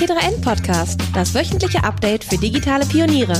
[0.00, 3.34] T3N Podcast, das wöchentliche Update für digitale Pioniere.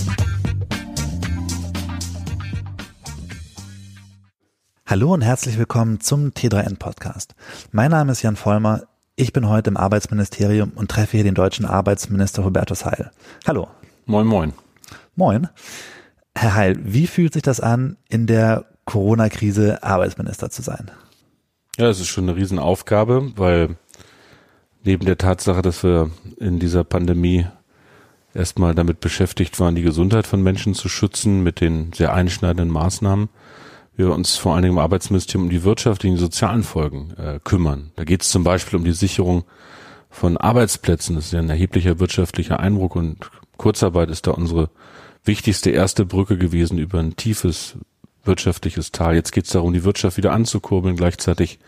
[4.85, 7.35] Hallo und herzlich willkommen zum T3N Podcast.
[7.73, 8.83] Mein Name ist Jan Vollmer.
[9.17, 13.11] Ich bin heute im Arbeitsministerium und treffe hier den deutschen Arbeitsminister Hubertus Heil.
[13.47, 13.69] Hallo.
[14.05, 14.53] Moin, moin.
[15.17, 15.49] Moin.
[16.35, 20.91] Herr Heil, wie fühlt sich das an, in der Corona-Krise Arbeitsminister zu sein?
[21.79, 23.79] Ja, es ist schon eine Riesenaufgabe, weil
[24.85, 27.47] neben der Tatsache, dass wir in dieser Pandemie
[28.35, 33.29] erstmal damit beschäftigt waren, die Gesundheit von Menschen zu schützen mit den sehr einschneidenden Maßnahmen,
[33.97, 37.93] wir uns vor allen Dingen im Arbeitsministerium um die wirtschaftlichen, sozialen Folgen äh, kümmern.
[37.97, 39.45] Da geht es zum Beispiel um die Sicherung
[40.09, 41.17] von Arbeitsplätzen.
[41.17, 44.71] Das ist ja ein erheblicher wirtschaftlicher Eindruck und Kurzarbeit ist da unsere
[45.25, 47.77] wichtigste erste Brücke gewesen über ein tiefes
[48.25, 49.15] wirtschaftliches Tal.
[49.15, 51.59] Jetzt geht es darum, die Wirtschaft wieder anzukurbeln, gleichzeitig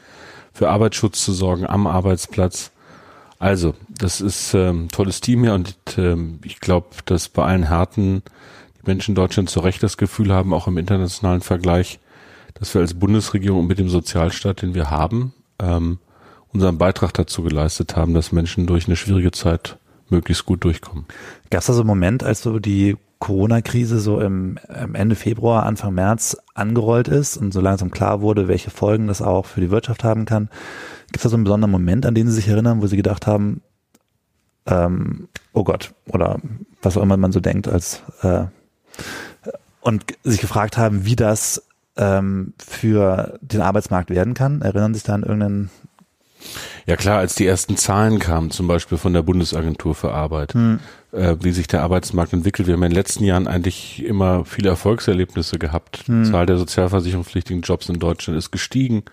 [0.52, 2.71] für Arbeitsschutz zu sorgen am Arbeitsplatz.
[3.42, 8.22] Also, das ist ähm, tolles Team hier und ähm, ich glaube, dass bei allen Härten
[8.76, 11.98] die Menschen in Deutschland zu Recht das Gefühl haben, auch im internationalen Vergleich,
[12.54, 15.98] dass wir als Bundesregierung mit dem Sozialstaat, den wir haben, ähm,
[16.52, 19.76] unseren Beitrag dazu geleistet haben, dass Menschen durch eine schwierige Zeit
[20.08, 21.06] möglichst gut durchkommen.
[21.50, 25.64] Gab es da so einen Moment, als so die Corona-Krise so im, im Ende Februar,
[25.64, 29.70] Anfang März angerollt ist und so langsam klar wurde, welche Folgen das auch für die
[29.70, 30.48] Wirtschaft haben kann?
[31.12, 33.26] Gibt es da so einen besonderen Moment, an den Sie sich erinnern, wo Sie gedacht
[33.26, 33.60] haben,
[34.66, 36.38] ähm, oh Gott, oder
[36.80, 38.44] was auch immer man so denkt, als äh,
[39.82, 41.62] und sich gefragt haben, wie das
[41.96, 44.62] ähm, für den Arbeitsmarkt werden kann?
[44.62, 45.70] Erinnern Sie sich da an irgendeinen
[46.86, 50.80] ja klar, als die ersten Zahlen kamen, zum Beispiel von der Bundesagentur für Arbeit, hm.
[51.12, 52.66] äh, wie sich der Arbeitsmarkt entwickelt.
[52.66, 56.04] Wir haben in den letzten Jahren eigentlich immer viele Erfolgserlebnisse gehabt.
[56.06, 56.24] Hm.
[56.24, 59.04] Die Zahl der sozialversicherungspflichtigen Jobs in Deutschland ist gestiegen.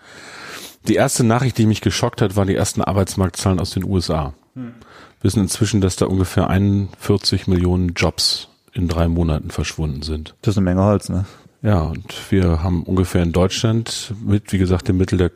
[0.88, 4.34] Die erste Nachricht, die mich geschockt hat, waren die ersten Arbeitsmarktzahlen aus den USA.
[4.54, 4.74] Hm.
[5.20, 10.34] Wir wissen inzwischen, dass da ungefähr 41 Millionen Jobs in drei Monaten verschwunden sind.
[10.42, 11.26] Das ist eine Menge Holz, ne?
[11.62, 15.30] Ja, und wir haben ungefähr in Deutschland mit, wie gesagt, dem Mittel der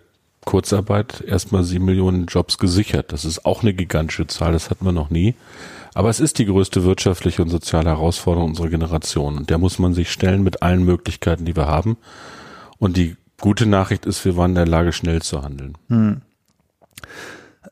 [0.45, 3.13] Kurzarbeit erstmal sieben Millionen Jobs gesichert.
[3.13, 5.35] Das ist auch eine gigantische Zahl, das hatten wir noch nie.
[5.95, 9.37] Aber es ist die größte wirtschaftliche und soziale Herausforderung unserer Generation.
[9.37, 11.97] Und der muss man sich stellen mit allen Möglichkeiten, die wir haben.
[12.79, 15.77] Und die gute Nachricht ist, wir waren in der Lage, schnell zu handeln.
[15.89, 16.23] Hm.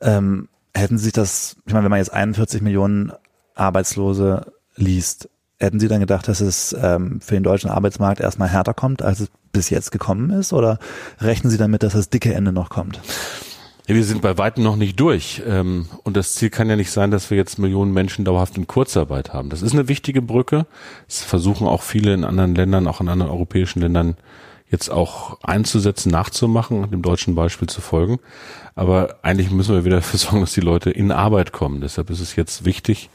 [0.01, 3.11] Ähm, hätten Sie das, ich meine, wenn man jetzt 41 Millionen
[3.55, 5.29] Arbeitslose liest,
[5.59, 9.19] hätten Sie dann gedacht, dass es ähm, für den deutschen Arbeitsmarkt erstmal härter kommt, als
[9.21, 10.51] es bis jetzt gekommen ist?
[10.51, 10.79] Oder
[11.19, 12.99] rechnen Sie damit, dass das dicke Ende noch kommt?
[13.87, 15.41] Ja, wir sind bei weitem noch nicht durch.
[15.45, 18.67] Ähm, und das Ziel kann ja nicht sein, dass wir jetzt Millionen Menschen dauerhaft in
[18.67, 19.49] Kurzarbeit haben.
[19.49, 20.65] Das ist eine wichtige Brücke.
[21.07, 24.15] Das versuchen auch viele in anderen Ländern, auch in anderen europäischen Ländern
[24.73, 28.19] jetzt auch einzusetzen, nachzumachen, dem deutschen Beispiel zu folgen.
[28.75, 31.79] Aber eigentlich müssen wir wieder dafür sorgen, dass die Leute in Arbeit kommen.
[31.79, 33.09] Deshalb ist es jetzt wichtig,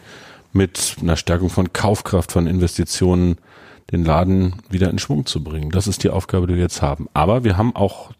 [0.52, 3.36] mit einer Stärkung von Kaufkraft, von Investitionen
[3.91, 5.70] den Laden wieder in Schwung zu bringen.
[5.70, 7.08] Das ist die Aufgabe, die wir jetzt haben.
[7.12, 8.12] Aber wir haben auch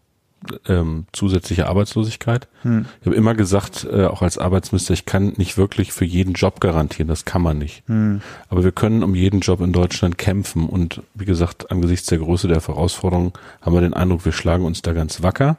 [0.67, 2.47] ähm, zusätzliche Arbeitslosigkeit.
[2.61, 2.85] Hm.
[3.01, 6.59] Ich habe immer gesagt, äh, auch als Arbeitsminister, ich kann nicht wirklich für jeden Job
[6.59, 7.83] garantieren, das kann man nicht.
[7.87, 8.21] Hm.
[8.49, 12.47] Aber wir können um jeden Job in Deutschland kämpfen und wie gesagt, angesichts der Größe
[12.47, 15.57] der Herausforderungen haben wir den Eindruck, wir schlagen uns da ganz wacker.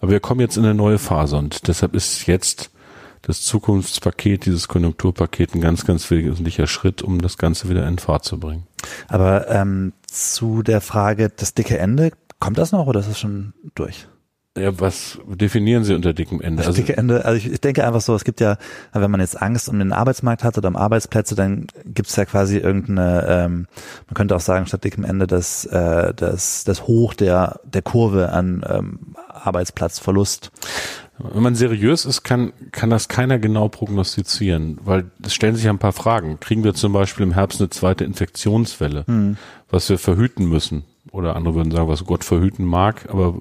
[0.00, 2.70] Aber wir kommen jetzt in eine neue Phase und deshalb ist jetzt
[3.22, 8.24] das Zukunftspaket, dieses Konjunkturpaket ein ganz, ganz wesentlicher Schritt, um das Ganze wieder in Fahrt
[8.24, 8.66] zu bringen.
[9.08, 13.54] Aber ähm, zu der Frage, das dicke Ende, kommt das noch oder ist es schon
[13.76, 14.08] durch?
[14.56, 16.62] Ja, was definieren Sie unter dickem Ende?
[16.66, 18.58] Also, dicke Ende, also ich, ich denke einfach so, es gibt ja,
[18.92, 22.26] wenn man jetzt Angst um den Arbeitsmarkt hat oder um Arbeitsplätze, dann gibt es ja
[22.26, 23.66] quasi irgendeine, ähm,
[24.08, 28.30] man könnte auch sagen, statt dickem Ende das, äh, das, das Hoch der, der Kurve
[28.30, 28.98] an ähm,
[29.28, 30.52] Arbeitsplatzverlust.
[31.18, 35.78] Wenn man seriös ist, kann, kann das keiner genau prognostizieren, weil es stellen sich ein
[35.78, 36.40] paar Fragen.
[36.40, 39.38] Kriegen wir zum Beispiel im Herbst eine zweite Infektionswelle, mhm.
[39.70, 40.84] was wir verhüten müssen?
[41.10, 43.40] Oder andere würden sagen, was Gott verhüten mag, aber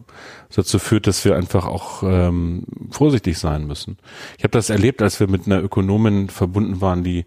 [0.54, 3.98] dazu führt, dass wir einfach auch ähm, vorsichtig sein müssen.
[4.38, 7.26] Ich habe das erlebt, als wir mit einer Ökonomin verbunden waren, die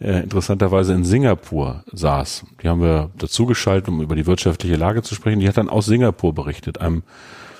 [0.00, 2.46] äh, interessanterweise in Singapur saß.
[2.62, 5.40] Die haben wir dazugeschaltet, um über die wirtschaftliche Lage zu sprechen.
[5.40, 7.02] Die hat dann aus Singapur berichtet, einem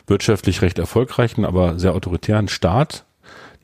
[0.07, 3.05] wirtschaftlich recht erfolgreichen, aber sehr autoritären Staat.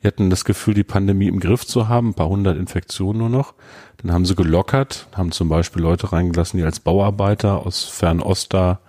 [0.01, 3.29] Die hatten das Gefühl, die Pandemie im Griff zu haben, ein paar hundert Infektionen nur
[3.29, 3.53] noch.
[3.97, 8.79] Dann haben sie gelockert, haben zum Beispiel Leute reingelassen, die als Bauarbeiter aus Fernost da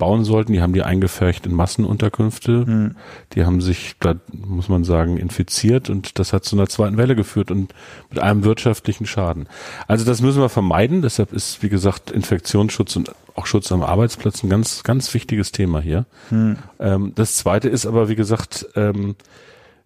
[0.00, 0.52] bauen sollten.
[0.52, 2.64] Die haben die eingefärcht in Massenunterkünfte.
[2.66, 2.96] Mhm.
[3.34, 7.14] Die haben sich, da muss man sagen, infiziert und das hat zu einer zweiten Welle
[7.14, 7.72] geführt und
[8.08, 9.46] mit einem wirtschaftlichen Schaden.
[9.86, 11.02] Also das müssen wir vermeiden.
[11.02, 15.80] Deshalb ist, wie gesagt, Infektionsschutz und auch Schutz am Arbeitsplatz ein ganz, ganz wichtiges Thema
[15.80, 16.06] hier.
[16.30, 16.56] Mhm.
[16.80, 19.14] Ähm, das zweite ist aber, wie gesagt, ähm,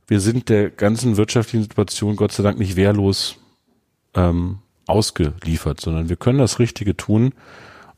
[0.06, 3.36] wir sind der ganzen wirtschaftlichen Situation Gott sei Dank nicht wehrlos
[4.14, 7.32] ähm, ausgeliefert, sondern wir können das Richtige tun,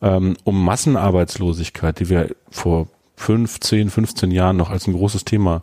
[0.01, 5.63] ähm, um Massenarbeitslosigkeit, die wir vor fünf, zehn, 15 Jahren noch als ein großes Thema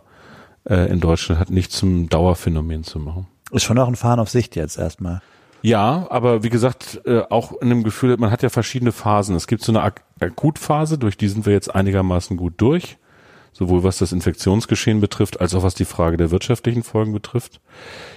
[0.68, 3.26] äh, in Deutschland hatten, nicht zum Dauerphänomen zu machen.
[3.52, 5.22] Ist schon auch ein Fahren auf Sicht jetzt erstmal.
[5.62, 9.34] Ja, aber wie gesagt, äh, auch in dem Gefühl, man hat ja verschiedene Phasen.
[9.34, 12.98] Es gibt so eine Ak Akutphase, durch die sind wir jetzt einigermaßen gut durch,
[13.54, 17.60] sowohl was das Infektionsgeschehen betrifft, als auch was die Frage der wirtschaftlichen Folgen betrifft.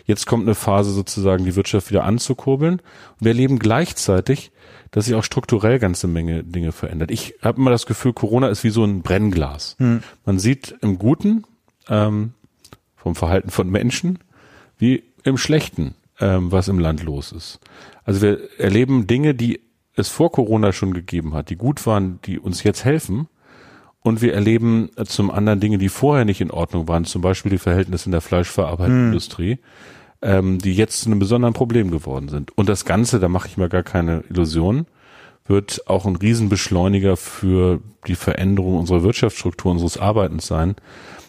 [0.06, 2.74] Jetzt kommt eine Phase sozusagen, die Wirtschaft wieder anzukurbeln.
[2.80, 4.52] Und wir erleben gleichzeitig,
[4.92, 7.12] dass sich auch strukturell ganze Menge Dinge verändert.
[7.12, 9.76] Ich habe immer das Gefühl, Corona ist wie so ein Brennglas.
[9.78, 10.02] Hm.
[10.26, 11.46] Man sieht im Guten
[11.88, 12.34] ähm,
[12.96, 14.20] vom Verhalten von Menschen
[14.80, 17.60] wie im Schlechten, ähm, was im Land los ist.
[18.06, 19.62] Also wir erleben Dinge, die
[19.96, 23.28] es vor Corona schon gegeben hat, die gut waren, die uns jetzt helfen.
[24.04, 27.52] Und wir erleben äh, zum anderen Dinge, die vorher nicht in Ordnung waren, zum Beispiel
[27.52, 29.60] die Verhältnisse in der Fleischverarbeitungsindustrie, hm.
[30.22, 32.58] ähm, die jetzt zu einem besonderen Problem geworden sind.
[32.58, 34.88] Und das Ganze, da mache ich mir gar keine Illusionen,
[35.46, 40.76] wird auch ein Riesenbeschleuniger für die Veränderung unserer Wirtschaftsstruktur, unseres Arbeitens sein.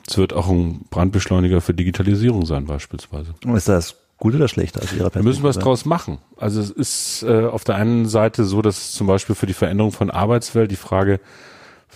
[0.07, 3.35] Es wird auch ein Brandbeschleuniger für Digitalisierung sein beispielsweise.
[3.55, 5.25] Ist das gut oder schlecht aus Ihrer Perspektive?
[5.25, 6.19] Wir müssen was draus machen.
[6.37, 9.93] Also es ist äh, auf der einen Seite so, dass zum Beispiel für die Veränderung
[9.93, 11.21] von Arbeitswelt die Frage,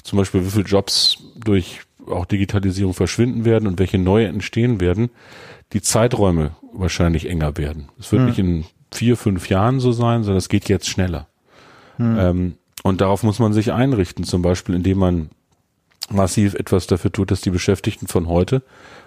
[0.03, 5.11] zum Beispiel wie viele Jobs durch auch Digitalisierung verschwinden werden und welche neue entstehen werden,
[5.73, 7.89] die Zeiträume wahrscheinlich enger werden.
[7.99, 8.29] Es wird hm.
[8.29, 11.29] nicht in vier, fünf Jahren so sein, sondern es geht jetzt schneller.
[11.97, 12.19] Hm.
[12.19, 15.31] Ähm, und darauf muss man sich einrichten, zum Beispiel indem man
[16.11, 18.63] massiv etwas dafür tut, dass die Beschäftigten von heute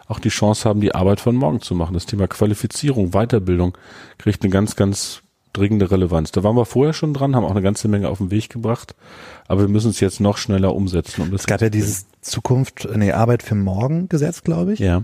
[0.07, 1.93] auch die Chance haben, die Arbeit von morgen zu machen.
[1.93, 3.77] Das Thema Qualifizierung, Weiterbildung
[4.17, 5.21] kriegt eine ganz, ganz
[5.57, 6.31] dringende Relevanz.
[6.31, 8.95] Da waren wir vorher schon dran, haben auch eine ganze Menge auf den Weg gebracht,
[9.47, 11.21] aber wir müssen es jetzt noch schneller umsetzen.
[11.21, 14.79] Um es gab ja dieses Zukunft, nee, Arbeit für morgen Gesetz, glaube ich.
[14.79, 15.03] Ja.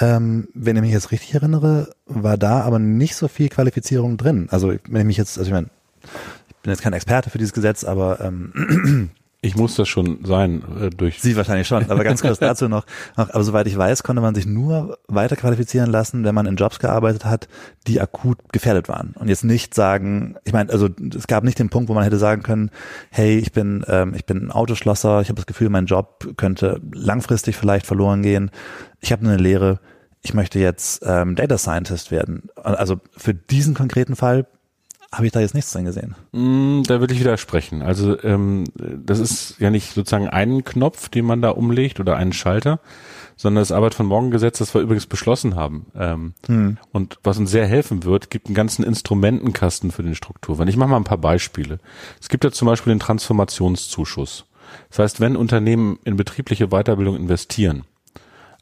[0.00, 4.48] Ähm, wenn ich mich jetzt richtig erinnere, war da aber nicht so viel Qualifizierung drin.
[4.50, 5.68] Also wenn ich mich jetzt, also ich meine,
[6.48, 10.62] ich bin jetzt kein Experte für dieses Gesetz, aber ähm, ich muss das schon sein
[10.80, 11.20] äh, durch.
[11.20, 12.84] Sie wahrscheinlich schon, aber ganz kurz dazu noch,
[13.16, 13.30] noch.
[13.30, 16.80] Aber soweit ich weiß, konnte man sich nur weiter qualifizieren lassen, wenn man in Jobs
[16.80, 17.48] gearbeitet hat,
[17.86, 19.14] die akut gefährdet waren.
[19.16, 22.18] Und jetzt nicht sagen, ich meine, also es gab nicht den Punkt, wo man hätte
[22.18, 22.70] sagen können,
[23.10, 27.56] hey, ich bin, ähm, ich bin Autoschlosser, ich habe das Gefühl, mein Job könnte langfristig
[27.56, 28.50] vielleicht verloren gehen.
[29.00, 29.78] Ich habe eine Lehre,
[30.20, 32.48] ich möchte jetzt ähm, Data Scientist werden.
[32.56, 34.46] Also für diesen konkreten Fall
[35.12, 36.14] habe ich da jetzt nichts drin gesehen.
[36.32, 37.80] Mm, da würde ich widersprechen.
[37.80, 42.34] Also ähm, das ist ja nicht sozusagen ein Knopf, den man da umlegt oder einen
[42.34, 42.80] Schalter,
[43.36, 46.78] sondern das Arbeit von Morgen Gesetz, das wir übrigens beschlossen haben ähm, hm.
[46.92, 50.70] und was uns sehr helfen wird, gibt einen ganzen Instrumentenkasten für den Strukturwandel.
[50.70, 51.78] Ich mache mal ein paar Beispiele.
[52.20, 54.44] Es gibt ja zum Beispiel den Transformationszuschuss.
[54.90, 57.84] Das heißt, wenn Unternehmen in betriebliche Weiterbildung investieren,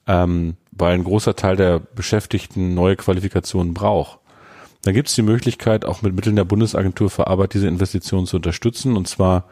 [0.07, 4.21] ähm, weil ein großer Teil der Beschäftigten neue Qualifikationen braucht,
[4.87, 8.37] da gibt es die Möglichkeit, auch mit Mitteln der Bundesagentur für Arbeit diese Investitionen zu
[8.37, 9.45] unterstützen, und zwar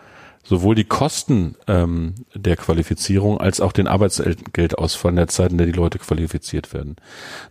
[0.44, 5.66] sowohl die Kosten ähm, der Qualifizierung als auch den Arbeitsgeldausfall in der Zeit, in der
[5.66, 6.96] die Leute qualifiziert werden.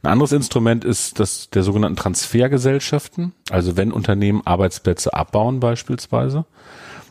[0.02, 6.46] Ein anderes Instrument ist das der sogenannten Transfergesellschaften, also wenn Unternehmen Arbeitsplätze abbauen beispielsweise,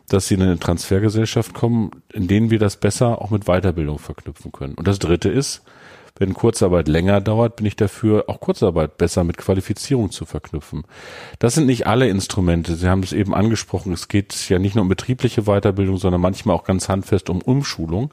[0.08, 4.52] dass sie in eine Transfergesellschaft kommen, in denen wir das besser auch mit Weiterbildung verknüpfen
[4.52, 4.74] können.
[4.74, 5.62] Und das Dritte ist,
[6.16, 10.84] wenn Kurzarbeit länger dauert, bin ich dafür, auch Kurzarbeit besser mit Qualifizierung zu verknüpfen.
[11.38, 12.76] Das sind nicht alle Instrumente.
[12.76, 13.92] Sie haben es eben angesprochen.
[13.92, 18.12] Es geht ja nicht nur um betriebliche Weiterbildung, sondern manchmal auch ganz handfest um Umschulung.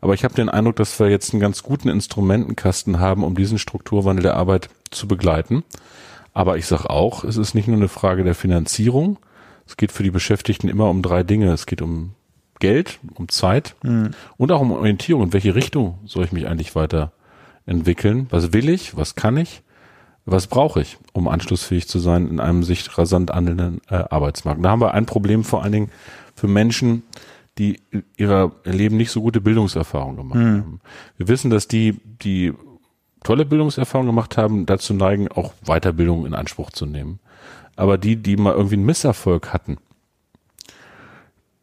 [0.00, 3.58] Aber ich habe den Eindruck, dass wir jetzt einen ganz guten Instrumentenkasten haben, um diesen
[3.58, 5.64] Strukturwandel der Arbeit zu begleiten.
[6.34, 9.18] Aber ich sage auch, es ist nicht nur eine Frage der Finanzierung.
[9.66, 11.52] Es geht für die Beschäftigten immer um drei Dinge.
[11.52, 12.14] Es geht um
[12.60, 14.10] Geld, um Zeit mhm.
[14.36, 15.24] und auch um Orientierung.
[15.24, 17.12] In welche Richtung soll ich mich eigentlich weiter
[17.68, 18.26] entwickeln.
[18.30, 18.96] Was will ich?
[18.96, 19.62] Was kann ich?
[20.24, 24.62] Was brauche ich, um anschlussfähig zu sein in einem sich rasant handelnden äh, Arbeitsmarkt?
[24.62, 25.90] Da haben wir ein Problem vor allen Dingen
[26.34, 27.02] für Menschen,
[27.56, 27.80] die
[28.16, 30.60] ihrer Leben nicht so gute Bildungserfahrung gemacht mhm.
[30.60, 30.80] haben.
[31.16, 32.52] Wir wissen, dass die, die
[33.24, 37.20] tolle Bildungserfahrung gemacht haben, dazu neigen, auch Weiterbildung in Anspruch zu nehmen.
[37.76, 39.78] Aber die, die mal irgendwie einen Misserfolg hatten,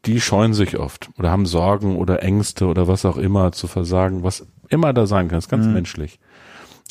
[0.06, 4.24] die scheuen sich oft oder haben Sorgen oder Ängste oder was auch immer zu versagen,
[4.24, 5.38] was immer da sein kann.
[5.38, 5.74] Das ist ganz mhm.
[5.74, 6.20] menschlich.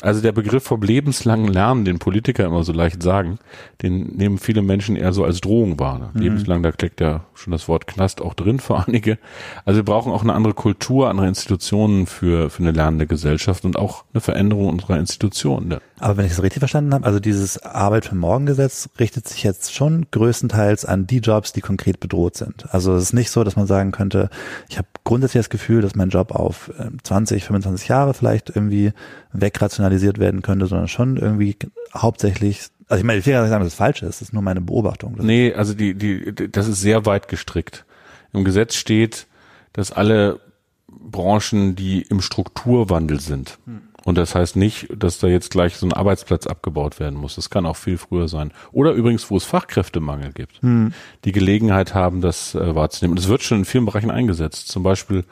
[0.01, 3.39] Also der Begriff vom lebenslangen Lernen, den Politiker immer so leicht sagen,
[3.81, 6.11] den nehmen viele Menschen eher so als Drohung wahr.
[6.13, 6.21] Mhm.
[6.21, 9.17] Lebenslang, da klickt ja schon das Wort Knast auch drin für einige.
[9.63, 13.77] Also wir brauchen auch eine andere Kultur, andere Institutionen für, für eine lernende Gesellschaft und
[13.77, 15.77] auch eine Veränderung unserer Institutionen.
[15.99, 19.43] Aber wenn ich es richtig verstanden habe, also dieses Arbeit für Morgen Gesetz richtet sich
[19.43, 22.65] jetzt schon größtenteils an die Jobs, die konkret bedroht sind.
[22.73, 24.29] Also es ist nicht so, dass man sagen könnte,
[24.67, 26.69] ich habe grundsätzlich das Gefühl, dass mein Job auf
[27.03, 28.91] 20, ähm, 25 Jahre vielleicht irgendwie
[29.31, 31.57] wegrationalisiert werden könnte, sondern schon irgendwie
[31.93, 34.33] hauptsächlich also ich meine, ich will ja nicht sagen, dass es falsch ist, das ist
[34.33, 35.15] nur meine Beobachtung.
[35.19, 37.83] Nee, also die, die, das ist sehr weit gestrickt.
[38.31, 39.25] Im Gesetz steht,
[39.73, 40.39] dass alle
[40.87, 45.87] Branchen, die im Strukturwandel sind, hm und das heißt nicht, dass da jetzt gleich so
[45.87, 47.35] ein Arbeitsplatz abgebaut werden muss.
[47.35, 48.53] Das kann auch viel früher sein.
[48.71, 50.93] Oder übrigens, wo es Fachkräftemangel gibt, hm.
[51.25, 53.13] die Gelegenheit haben, das äh, wahrzunehmen.
[53.13, 54.67] Und es wird schon in vielen Bereichen eingesetzt.
[54.67, 55.25] Zum Beispiel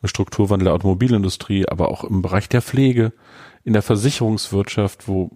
[0.00, 3.12] im Strukturwandel der Automobilindustrie, aber auch im Bereich der Pflege,
[3.64, 5.32] in der Versicherungswirtschaft, wo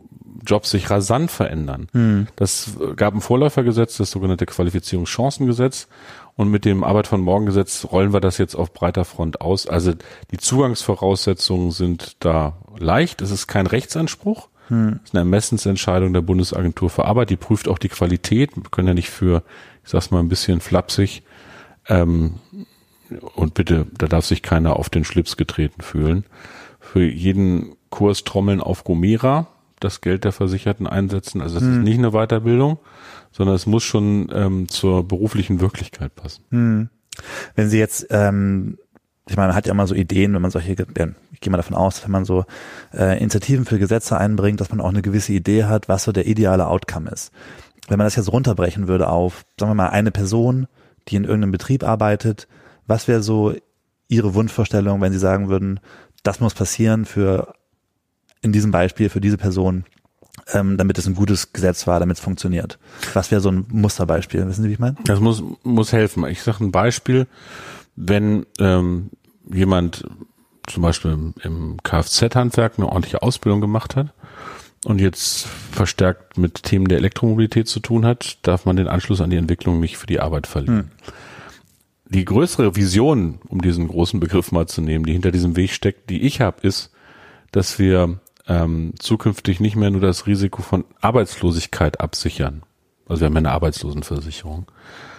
[0.46, 1.88] Jobs sich rasant verändern.
[1.94, 2.28] Hm.
[2.36, 5.88] Das gab ein Vorläufergesetz, das sogenannte Qualifizierungschancengesetz.
[6.36, 9.68] Und mit dem Arbeit von Morgen Gesetz rollen wir das jetzt auf breiter Front aus.
[9.68, 9.92] Also
[10.30, 13.20] die Zugangsvoraussetzungen sind da leicht.
[13.22, 14.48] Es ist kein Rechtsanspruch.
[14.68, 15.00] Hm.
[15.02, 17.30] Es ist eine Ermessensentscheidung der Bundesagentur für Arbeit.
[17.30, 18.56] Die prüft auch die Qualität.
[18.56, 19.44] Wir können ja nicht für,
[19.84, 21.22] ich sag's mal ein bisschen flapsig,
[21.88, 22.34] ähm,
[23.34, 26.24] und bitte, da darf sich keiner auf den Schlips getreten fühlen.
[26.80, 29.48] Für jeden Kurs Trommeln auf Gomera
[29.80, 31.42] das Geld der Versicherten einsetzen.
[31.42, 31.78] Also das hm.
[31.78, 32.78] ist nicht eine Weiterbildung,
[33.34, 36.44] sondern es muss schon ähm, zur beruflichen Wirklichkeit passen.
[36.50, 36.88] Hm.
[37.56, 38.78] Wenn Sie jetzt, ähm,
[39.28, 41.76] ich meine, man hat ja immer so Ideen, wenn man solche, ich gehe mal davon
[41.76, 42.44] aus, wenn man so
[42.92, 46.28] äh, Initiativen für Gesetze einbringt, dass man auch eine gewisse Idee hat, was so der
[46.28, 47.32] ideale Outcome ist.
[47.88, 50.68] Wenn man das jetzt runterbrechen würde auf, sagen wir mal, eine Person,
[51.08, 52.46] die in irgendeinem Betrieb arbeitet,
[52.86, 53.54] was wäre so
[54.06, 55.80] Ihre Wunschvorstellung, wenn Sie sagen würden,
[56.22, 57.52] das muss passieren für
[58.42, 59.84] in diesem Beispiel für diese Person,
[60.52, 62.78] ähm, damit es ein gutes Gesetz war, damit es funktioniert?
[63.14, 64.46] Was wäre so ein Musterbeispiel?
[64.46, 64.96] Wissen Sie, wie ich meine?
[65.04, 66.26] Das muss, muss helfen.
[66.26, 67.26] Ich sage ein Beispiel,
[67.96, 69.10] wenn ähm,
[69.52, 70.04] jemand
[70.66, 74.12] zum Beispiel im, im Kfz-Handwerk eine ordentliche Ausbildung gemacht hat
[74.84, 79.30] und jetzt verstärkt mit Themen der Elektromobilität zu tun hat, darf man den Anschluss an
[79.30, 80.78] die Entwicklung nicht für die Arbeit verlieren.
[80.78, 80.90] Hm.
[82.06, 86.10] Die größere Vision, um diesen großen Begriff mal zu nehmen, die hinter diesem Weg steckt,
[86.10, 86.90] die ich habe, ist,
[87.50, 92.62] dass wir ähm, zukünftig nicht mehr nur das Risiko von Arbeitslosigkeit absichern.
[93.08, 94.66] Also wir haben ja eine Arbeitslosenversicherung,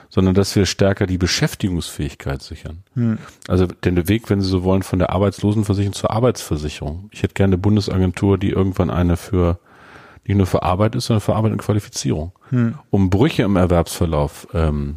[0.10, 2.84] sondern dass wir stärker die Beschäftigungsfähigkeit sichern.
[2.94, 3.18] Hm.
[3.48, 7.10] Also den Weg, wenn Sie so wollen, von der Arbeitslosenversicherung zur Arbeitsversicherung.
[7.12, 9.60] Ich hätte gerne eine Bundesagentur, die irgendwann eine für
[10.26, 12.76] nicht nur für Arbeit ist, sondern für Arbeit und Qualifizierung, hm.
[12.90, 14.96] um Brüche im Erwerbsverlauf ähm,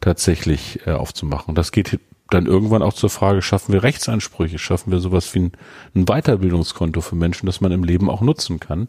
[0.00, 1.54] tatsächlich äh, aufzumachen.
[1.54, 1.98] Das geht
[2.32, 5.52] dann irgendwann auch zur Frage, schaffen wir Rechtsansprüche, schaffen wir sowas wie ein,
[5.94, 8.88] ein Weiterbildungskonto für Menschen, das man im Leben auch nutzen kann.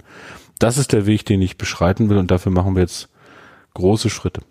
[0.60, 3.10] Das ist der Weg, den ich beschreiten will und dafür machen wir jetzt
[3.74, 4.42] große Schritte.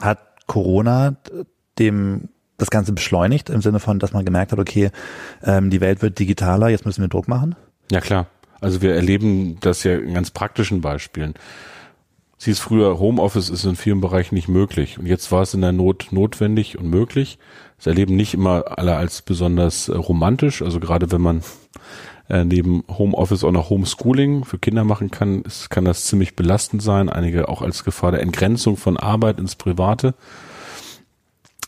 [0.00, 1.16] Hat Corona
[1.78, 4.90] dem das Ganze beschleunigt im Sinne von, dass man gemerkt hat, okay,
[5.42, 7.54] ähm, die Welt wird digitaler, jetzt müssen wir Druck machen?
[7.90, 8.26] Ja klar.
[8.60, 11.34] Also wir erleben das ja in ganz praktischen Beispielen.
[12.38, 14.98] Sie ist früher, Homeoffice ist in vielen Bereichen nicht möglich.
[14.98, 17.38] Und jetzt war es in der Not notwendig und möglich.
[17.78, 20.60] Das erleben nicht immer alle als besonders äh, romantisch.
[20.62, 21.42] Also gerade wenn man
[22.28, 26.82] äh, neben Homeoffice auch noch Homeschooling für Kinder machen kann, ist, kann das ziemlich belastend
[26.82, 27.08] sein.
[27.08, 30.14] Einige auch als Gefahr der Entgrenzung von Arbeit ins Private.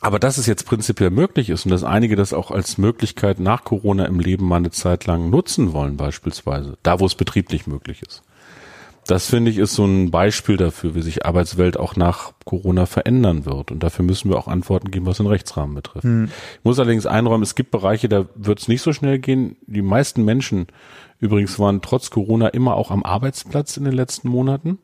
[0.00, 3.64] Aber dass es jetzt prinzipiell möglich ist und dass einige das auch als Möglichkeit nach
[3.64, 8.02] Corona im Leben mal eine Zeit lang nutzen wollen, beispielsweise, da wo es betrieblich möglich
[8.02, 8.22] ist
[9.09, 13.47] das finde ich ist so ein Beispiel dafür, wie sich Arbeitswelt auch nach Corona verändern
[13.47, 13.71] wird.
[13.71, 16.05] Und dafür müssen wir auch Antworten geben, was den Rechtsrahmen betrifft.
[16.05, 16.31] Mhm.
[16.59, 19.57] Ich muss allerdings einräumen, es gibt Bereiche, da wird es nicht so schnell gehen.
[19.67, 20.67] Die meisten Menschen
[21.21, 24.79] übrigens waren trotz Corona immer auch am Arbeitsplatz in den letzten Monaten.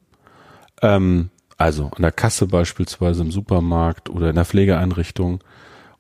[0.81, 1.29] Ähm,
[1.59, 5.45] also an der Kasse beispielsweise im Supermarkt oder in der Pflegeeinrichtung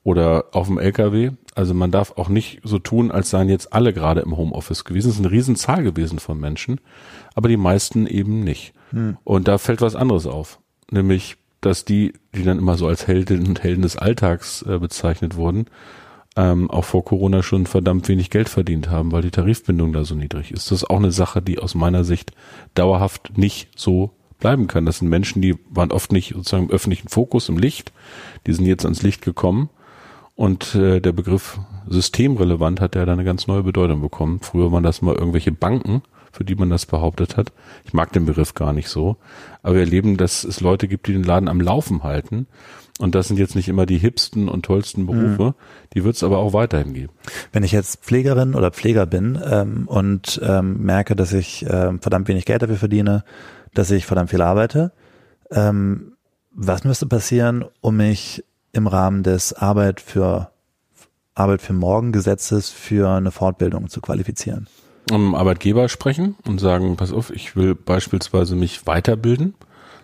[0.04, 1.32] oder auf dem LKW.
[1.54, 5.08] Also man darf auch nicht so tun, als seien jetzt alle gerade im Homeoffice gewesen.
[5.08, 6.80] Es ist eine Riesenzahl gewesen von Menschen,
[7.34, 8.74] aber die meisten eben nicht.
[8.90, 9.16] Hm.
[9.24, 13.48] Und da fällt was anderes auf, nämlich, dass die, die dann immer so als Heldinnen
[13.48, 15.66] und Helden des Alltags äh, bezeichnet wurden,
[16.36, 20.14] ähm, auch vor Corona schon verdammt wenig Geld verdient haben, weil die Tarifbindung da so
[20.14, 20.70] niedrig ist.
[20.70, 22.32] Das ist auch eine Sache, die aus meiner Sicht
[22.74, 24.84] dauerhaft nicht so bleiben kann.
[24.84, 27.92] Das sind Menschen, die waren oft nicht sozusagen im öffentlichen Fokus, im Licht.
[28.46, 29.70] Die sind jetzt ans Licht gekommen
[30.34, 34.40] und äh, der Begriff systemrelevant hat ja da eine ganz neue Bedeutung bekommen.
[34.40, 37.52] Früher waren das mal irgendwelche Banken, für die man das behauptet hat.
[37.84, 39.16] Ich mag den Begriff gar nicht so.
[39.62, 42.48] Aber wir erleben, dass es Leute gibt, die den Laden am Laufen halten.
[42.98, 45.44] Und das sind jetzt nicht immer die hipsten und tollsten Berufe.
[45.44, 45.54] Mhm.
[45.94, 47.12] Die wird es aber auch weiterhin geben.
[47.52, 52.28] Wenn ich jetzt Pflegerin oder Pfleger bin ähm, und ähm, merke, dass ich ähm, verdammt
[52.28, 53.24] wenig Geld dafür verdiene,
[53.72, 54.92] dass ich verdammt viel arbeite,
[55.50, 56.12] ähm,
[56.52, 58.44] was müsste passieren, um mich
[58.74, 60.50] im Rahmen des Arbeit für
[61.34, 64.68] Arbeit für Morgen Gesetzes für eine Fortbildung zu qualifizieren.
[65.10, 69.54] um Arbeitgeber sprechen und sagen, pass auf, ich will beispielsweise mich weiterbilden.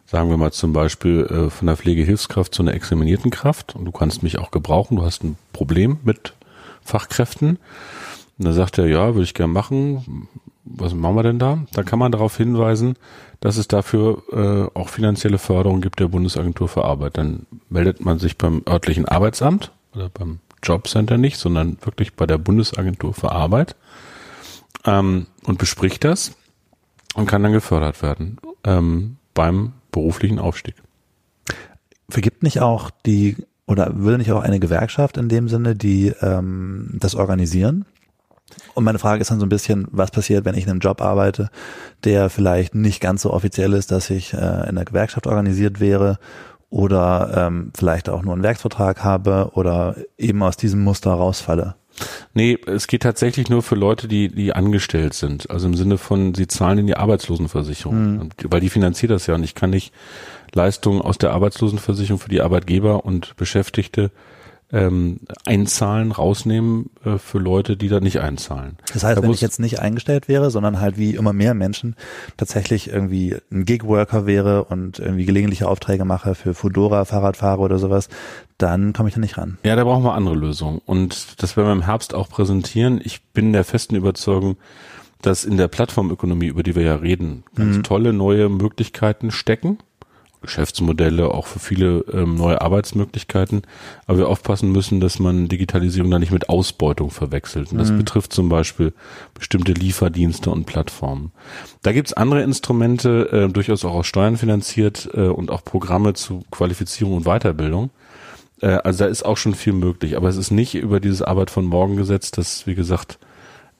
[0.07, 3.93] Sagen wir mal zum Beispiel äh, von der Pflegehilfskraft zu einer examinierten Kraft und du
[3.93, 6.35] kannst mich auch gebrauchen, du hast ein Problem mit
[6.83, 7.59] Fachkräften.
[8.39, 10.29] Und da sagt er, ja, würde ich gern machen.
[10.73, 11.59] Was machen wir denn da?
[11.73, 12.95] Da kann man darauf hinweisen,
[13.41, 17.19] dass es dafür äh, auch finanzielle Förderung gibt der Bundesagentur für Arbeit.
[17.19, 22.39] Dann meldet man sich beim örtlichen Arbeitsamt oder beim Jobcenter nicht, sondern wirklich bei der
[22.39, 23.75] Bundesagentur für Arbeit
[24.85, 26.37] ähm, und bespricht das
[27.15, 30.77] und kann dann gefördert werden ähm, beim beruflichen Aufstieg.
[32.09, 33.37] Vergibt nicht auch die
[33.67, 37.87] oder würde nicht auch eine Gewerkschaft in dem Sinne, die ähm, das organisieren?
[38.75, 41.01] Und meine Frage ist dann so ein bisschen, was passiert, wenn ich in einem Job
[41.01, 41.51] arbeite,
[42.05, 46.19] der vielleicht nicht ganz so offiziell ist, dass ich äh, in einer Gewerkschaft organisiert wäre
[46.71, 51.75] oder ähm, vielleicht auch nur einen Werksvertrag habe oder eben aus diesem Muster rausfalle?
[52.33, 55.51] Nee, es geht tatsächlich nur für Leute, die, die angestellt sind.
[55.51, 58.17] Also im Sinne von, sie zahlen in die Arbeitslosenversicherung.
[58.17, 58.29] Mhm.
[58.45, 59.93] Weil die finanziert das ja und ich kann nicht
[60.55, 64.11] Leistungen aus der Arbeitslosenversicherung für die Arbeitgeber und Beschäftigte
[64.73, 68.77] ähm, einzahlen, rausnehmen äh, für Leute, die da nicht einzahlen.
[68.93, 71.97] Das heißt, da wenn ich jetzt nicht eingestellt wäre, sondern halt wie immer mehr Menschen
[72.37, 78.09] tatsächlich irgendwie ein Gig-Worker wäre und irgendwie gelegentliche Aufträge mache für Fudora, Fahrradfahrer oder sowas,
[78.59, 79.59] dann komme ich da nicht ran.
[79.65, 80.81] Ja, da brauchen wir andere Lösungen.
[80.87, 83.01] Und das werden wir im Herbst auch präsentieren.
[83.03, 84.57] Ich bin der festen Überzeugung,
[85.21, 87.83] dass in der Plattformökonomie, über die wir ja reden, ganz mhm.
[87.83, 89.79] tolle neue Möglichkeiten stecken
[90.43, 93.63] Geschäftsmodelle, auch für viele ähm, neue Arbeitsmöglichkeiten.
[94.07, 97.73] Aber wir aufpassen müssen, dass man Digitalisierung da nicht mit Ausbeutung verwechselt.
[97.73, 97.99] Und das mhm.
[97.99, 98.93] betrifft zum Beispiel
[99.35, 101.33] bestimmte Lieferdienste und Plattformen.
[101.83, 106.43] Da gibt's andere Instrumente, äh, durchaus auch aus Steuern finanziert äh, und auch Programme zu
[106.51, 107.91] Qualifizierung und Weiterbildung.
[108.63, 110.17] Äh, also da ist auch schon viel möglich.
[110.17, 113.19] Aber es ist nicht über dieses Arbeit von morgen gesetzt, das, wie gesagt,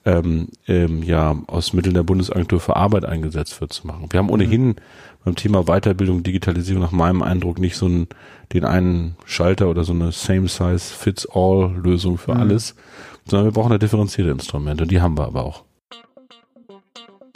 [0.03, 4.07] ähm, ähm, ja aus Mitteln der Bundesagentur für Arbeit eingesetzt wird zu machen.
[4.09, 4.75] Wir haben ohnehin mhm
[5.23, 8.07] beim Thema Weiterbildung, Digitalisierung nach meinem Eindruck nicht so einen,
[8.53, 12.41] den einen Schalter oder so eine Same-Size-Fits-All-Lösung für mhm.
[12.41, 12.75] alles,
[13.27, 15.63] sondern wir brauchen da differenzierte Instrumente und die haben wir aber auch.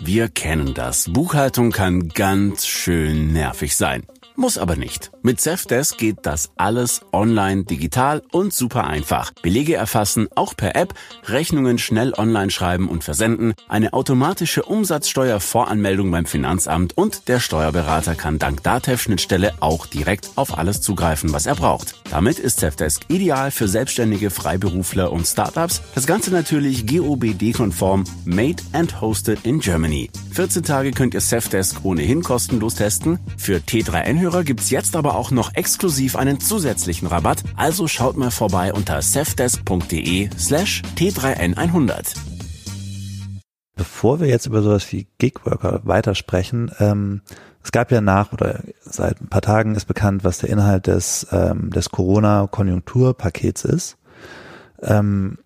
[0.01, 1.10] Wir kennen das.
[1.12, 4.04] Buchhaltung kann ganz schön nervig sein.
[4.36, 5.12] Muss aber nicht.
[5.26, 9.32] Mit Zefdesk geht das alles online, digital und super einfach.
[9.42, 10.94] Belege erfassen, auch per App,
[11.26, 18.38] Rechnungen schnell online schreiben und versenden, eine automatische Umsatzsteuervoranmeldung beim Finanzamt und der Steuerberater kann
[18.38, 21.96] dank Datev-Schnittstelle auch direkt auf alles zugreifen, was er braucht.
[22.12, 25.82] Damit ist Zefdesk ideal für selbstständige Freiberufler und Startups.
[25.96, 30.12] Das Ganze natürlich GOBD-konform, made and hosted in Germany.
[30.34, 33.18] 14 Tage könnt ihr Zefdesk ohnehin kostenlos testen.
[33.38, 38.32] Für T3N Anhörer gibt's jetzt aber auch noch exklusiv einen zusätzlichen Rabatt, also schaut mal
[38.32, 42.15] vorbei unter safdesk.de slash t3n100.
[43.75, 47.21] Bevor wir jetzt über sowas wie Gigworker weitersprechen, ähm,
[47.65, 51.28] es gab ja nach oder seit ein paar Tagen ist bekannt, was der Inhalt des,
[51.32, 53.97] ähm, des Corona-Konjunkturpakets ist.
[54.82, 55.39] Ähm,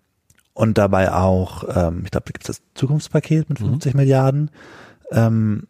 [0.52, 4.00] und dabei auch, ähm, ich glaube, da gibt es das Zukunftspaket mit 50 mhm.
[4.00, 4.50] Milliarden,
[5.10, 5.66] ähm,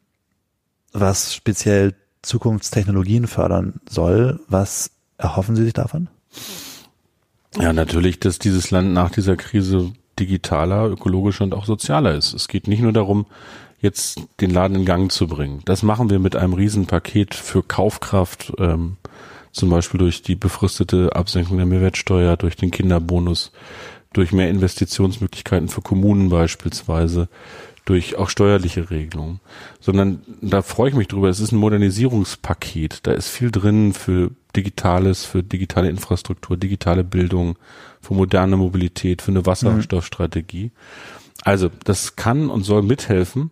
[0.92, 4.40] was speziell Zukunftstechnologien fördern soll.
[4.48, 6.08] Was erhoffen Sie sich davon?
[7.58, 12.34] Ja, natürlich, dass dieses Land nach dieser Krise digitaler, ökologischer und auch sozialer ist.
[12.34, 13.26] Es geht nicht nur darum,
[13.80, 15.62] jetzt den Laden in Gang zu bringen.
[15.64, 18.96] Das machen wir mit einem Riesenpaket für Kaufkraft, ähm,
[19.52, 23.52] zum Beispiel durch die befristete Absenkung der Mehrwertsteuer, durch den Kinderbonus,
[24.12, 27.28] durch mehr Investitionsmöglichkeiten für Kommunen beispielsweise,
[27.90, 29.40] durch auch steuerliche Regelungen,
[29.80, 31.28] sondern da freue ich mich drüber.
[31.28, 33.00] Es ist ein Modernisierungspaket.
[33.02, 37.56] Da ist viel drin für Digitales, für digitale Infrastruktur, digitale Bildung,
[38.00, 40.70] für moderne Mobilität, für eine Wasserstoffstrategie.
[41.42, 43.50] Also das kann und soll mithelfen.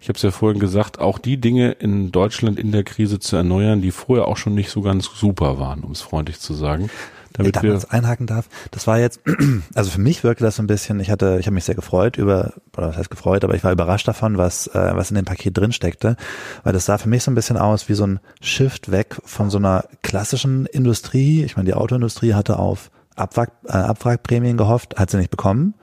[0.00, 3.36] Ich habe es ja vorhin gesagt, auch die Dinge in Deutschland in der Krise zu
[3.36, 6.88] erneuern, die vorher auch schon nicht so ganz super waren, um es freundlich zu sagen
[7.34, 8.48] damit ich wir einhaken darf.
[8.70, 9.20] Das war jetzt,
[9.74, 12.16] also für mich wirkte das so ein bisschen, ich hatte, ich habe mich sehr gefreut
[12.16, 15.24] über, oder was heißt gefreut, aber ich war überrascht davon, was, äh, was in dem
[15.24, 16.16] Paket drin steckte,
[16.62, 19.50] weil das sah für mich so ein bisschen aus wie so ein Shift weg von
[19.50, 21.42] so einer klassischen Industrie.
[21.42, 25.74] Ich meine, die Autoindustrie hatte auf Abwrack, äh, Abwrackprämien gehofft, hat sie nicht bekommen.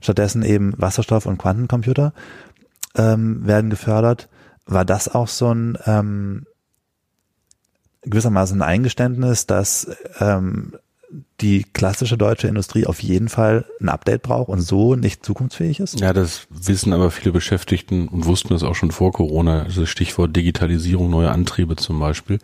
[0.00, 2.14] Stattdessen eben Wasserstoff und Quantencomputer
[2.96, 4.28] ähm, werden gefördert.
[4.66, 6.46] War das auch so ein ähm,
[8.02, 9.88] gewissermaßen ein Eingeständnis, dass
[10.20, 10.74] ähm,
[11.40, 16.00] die klassische deutsche Industrie auf jeden Fall ein Update braucht und so nicht zukunftsfähig ist?
[16.00, 19.62] Ja, das wissen aber viele Beschäftigten und wussten das auch schon vor Corona.
[19.62, 22.38] Also Stichwort Digitalisierung, neue Antriebe zum Beispiel.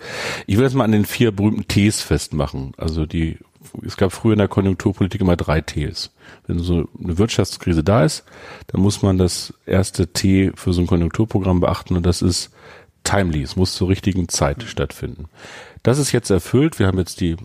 [0.46, 2.72] Ich will das mal an den vier berühmten Ts festmachen.
[2.76, 3.38] Also die,
[3.84, 6.10] es gab früher in der Konjunkturpolitik immer drei Ts.
[6.46, 8.24] Wenn so eine Wirtschaftskrise da ist,
[8.68, 12.50] dann muss man das erste T für so ein Konjunkturprogramm beachten und das ist
[13.04, 13.42] timely.
[13.42, 15.26] Es muss zur richtigen Zeit stattfinden.
[15.82, 16.78] Das ist jetzt erfüllt.
[16.78, 17.36] Wir haben jetzt die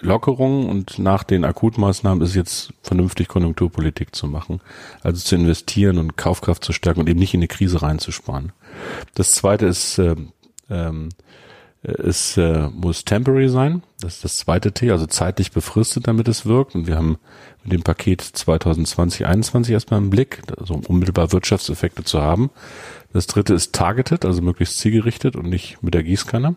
[0.00, 4.60] Lockerung und nach den Akutmaßnahmen ist jetzt vernünftig Konjunkturpolitik zu machen.
[5.02, 8.52] Also zu investieren und Kaufkraft zu stärken und eben nicht in eine Krise reinzusparen.
[9.14, 10.14] Das zweite ist, äh,
[10.70, 11.08] ähm,
[11.82, 13.82] es äh, muss temporary sein.
[14.00, 16.74] Das ist das zweite T, also zeitlich befristet, damit es wirkt.
[16.74, 17.18] Und wir haben
[17.62, 22.50] mit dem Paket 2020, 2021 erstmal im Blick, also um unmittelbar Wirtschaftseffekte zu haben.
[23.12, 26.56] Das dritte ist targeted, also möglichst zielgerichtet und nicht mit der Gießkanne.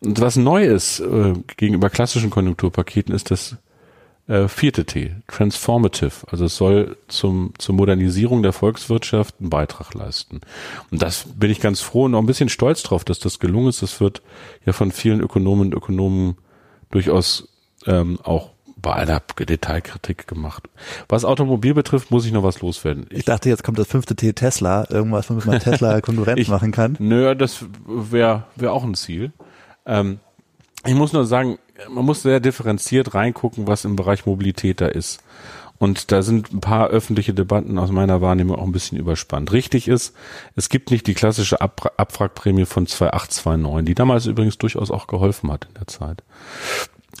[0.00, 3.56] Und was neu ist äh, gegenüber klassischen Konjunkturpaketen ist das
[4.30, 6.26] äh, vierte T, transformative.
[6.28, 10.40] Also es soll zum, zur Modernisierung der Volkswirtschaft einen Beitrag leisten.
[10.90, 13.68] Und das bin ich ganz froh und auch ein bisschen stolz drauf, dass das gelungen
[13.68, 13.82] ist.
[13.82, 14.22] Das wird
[14.64, 16.36] ja von vielen Ökonomen und Ökonomen
[16.90, 17.48] durchaus
[17.86, 20.68] ähm, auch bei aller Detailkritik gemacht.
[21.08, 23.06] Was Automobil betrifft, muss ich noch was loswerden.
[23.10, 26.48] Ich, ich dachte, jetzt kommt das fünfte T Tesla, irgendwas, womit man Tesla Konkurrenz ich,
[26.48, 26.96] machen kann.
[26.98, 29.32] Nö, das wäre wär auch ein Ziel.
[29.90, 30.20] Ähm,
[30.86, 31.58] ich muss nur sagen,
[31.90, 35.22] man muss sehr differenziert reingucken, was im Bereich Mobilität da ist.
[35.78, 39.50] Und da sind ein paar öffentliche Debatten aus meiner Wahrnehmung auch ein bisschen überspannt.
[39.52, 40.14] Richtig ist,
[40.54, 45.50] es gibt nicht die klassische Ab Abwrackprämie von 2829, die damals übrigens durchaus auch geholfen
[45.50, 46.22] hat in der Zeit.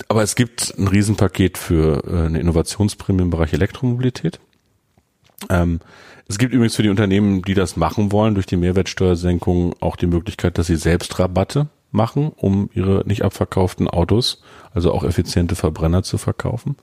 [0.08, 4.40] Aber es gibt ein Riesenpaket für äh, eine Innovationsprämie im Bereich Elektromobilität.
[5.48, 5.80] Ähm,
[6.28, 10.06] es gibt übrigens für die Unternehmen, die das machen wollen, durch die Mehrwertsteuersenkung auch die
[10.06, 16.02] Möglichkeit, dass sie selbst Rabatte machen, um ihre nicht abverkauften Autos, also auch effiziente Verbrenner
[16.02, 16.76] zu verkaufen.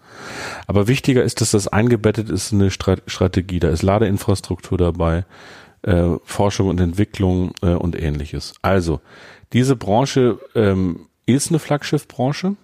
[0.67, 3.59] Aber wichtiger ist, dass das eingebettet ist in eine Strategie.
[3.59, 5.25] Da ist Ladeinfrastruktur dabei,
[5.83, 8.53] äh, Forschung und Entwicklung äh, und ähnliches.
[8.61, 8.99] Also,
[9.53, 12.55] diese Branche ähm, ist eine Flaggschiffbranche.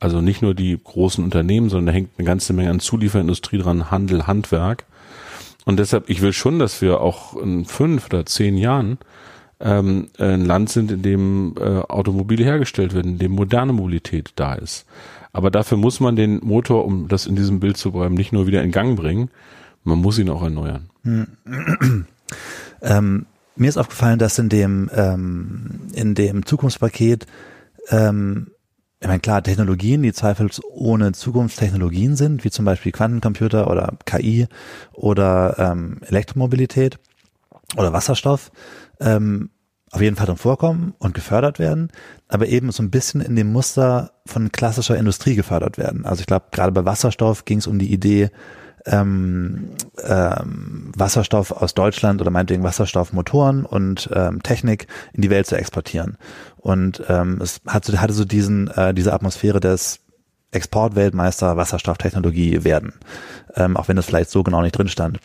[0.00, 3.90] Also nicht nur die großen Unternehmen, sondern da hängt eine ganze Menge an Zulieferindustrie dran,
[3.90, 4.84] Handel, Handwerk.
[5.64, 8.98] Und deshalb, ich will schon, dass wir auch in fünf oder zehn Jahren
[9.60, 14.54] ähm, ein Land sind, in dem äh, Automobile hergestellt werden, in dem moderne Mobilität da
[14.54, 14.86] ist.
[15.32, 18.46] Aber dafür muss man den Motor, um das in diesem Bild zu bleiben, nicht nur
[18.46, 19.30] wieder in Gang bringen,
[19.84, 20.88] man muss ihn auch erneuern.
[22.80, 27.26] Ähm, mir ist aufgefallen, dass in dem ähm, in dem Zukunftspaket
[27.88, 28.52] ähm,
[29.00, 34.48] ich meine, klar, Technologien, die zweifelsohne Zukunftstechnologien sind, wie zum Beispiel Quantencomputer oder KI
[34.92, 36.98] oder ähm, Elektromobilität
[37.76, 38.50] oder Wasserstoff,
[39.00, 39.50] ähm,
[39.90, 41.90] auf jeden Fall drin vorkommen und gefördert werden,
[42.28, 46.04] aber eben so ein bisschen in dem Muster von klassischer Industrie gefördert werden.
[46.04, 48.30] Also ich glaube, gerade bei Wasserstoff ging es um die Idee,
[48.86, 49.70] ähm,
[50.02, 56.16] ähm, Wasserstoff aus Deutschland oder meinetwegen Wasserstoffmotoren und ähm, Technik in die Welt zu exportieren.
[56.56, 60.00] Und ähm, es hatte, hatte so diesen, äh, diese Atmosphäre des
[60.50, 62.94] Exportweltmeister Wasserstofftechnologie werden,
[63.54, 65.20] ähm, auch wenn das vielleicht so genau nicht drin stand.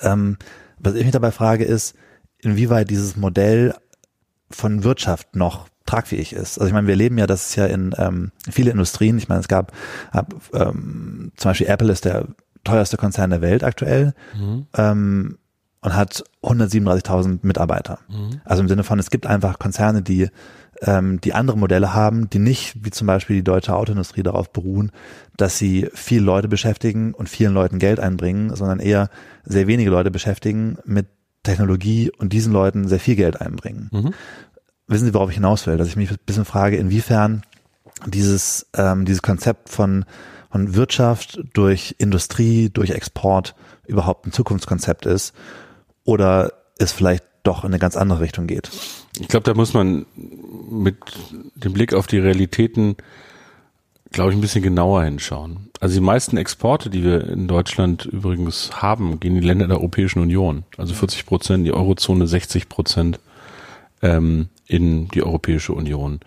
[0.00, 0.36] Ähm,
[0.78, 1.94] was ich mich dabei frage ist,
[2.40, 3.74] inwieweit dieses Modell
[4.50, 6.58] von Wirtschaft noch tragfähig ist.
[6.58, 9.40] Also ich meine, wir leben ja, das ist ja in ähm, viele Industrien, ich meine,
[9.40, 9.72] es gab
[10.10, 12.26] ab, ähm, zum Beispiel Apple ist der
[12.64, 14.66] teuerste Konzern der Welt aktuell mhm.
[14.76, 15.38] ähm,
[15.80, 18.00] und hat 137.000 Mitarbeiter.
[18.08, 18.40] Mhm.
[18.44, 20.28] Also im Sinne von, es gibt einfach Konzerne, die
[20.82, 24.90] ähm, die andere Modelle haben, die nicht, wie zum Beispiel die deutsche Autoindustrie, darauf beruhen,
[25.36, 29.08] dass sie viele Leute beschäftigen und vielen Leuten Geld einbringen, sondern eher
[29.44, 31.06] sehr wenige Leute beschäftigen mit
[31.46, 33.88] Technologie und diesen Leuten sehr viel Geld einbringen.
[33.92, 34.14] Mhm.
[34.86, 35.76] Wissen Sie, worauf ich hinaus will?
[35.76, 37.42] Dass ich mich ein bisschen frage, inwiefern
[38.06, 40.04] dieses, ähm, dieses Konzept von,
[40.50, 43.54] von Wirtschaft durch Industrie, durch Export
[43.86, 45.34] überhaupt ein Zukunftskonzept ist
[46.04, 48.70] oder es vielleicht doch in eine ganz andere Richtung geht.
[49.18, 50.06] Ich glaube, da muss man
[50.70, 50.96] mit
[51.54, 52.96] dem Blick auf die Realitäten,
[54.10, 55.70] glaube ich, ein bisschen genauer hinschauen.
[55.80, 59.78] Also die meisten Exporte, die wir in Deutschland übrigens haben, gehen in die Länder der
[59.78, 60.64] Europäischen Union.
[60.76, 63.20] Also 40 Prozent die Eurozone, 60 Prozent
[64.02, 66.20] ähm, in die Europäische Union.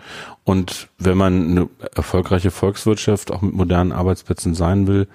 [0.44, 5.08] Und wenn man eine erfolgreiche Volkswirtschaft auch mit modernen Arbeitsplätzen sein will,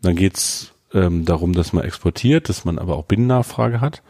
[0.00, 4.02] dann geht's ähm, darum, dass man exportiert, dass man aber auch Binnennachfrage hat.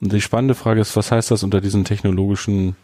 [0.00, 2.76] Und die spannende Frage ist, was heißt das unter diesen technologischen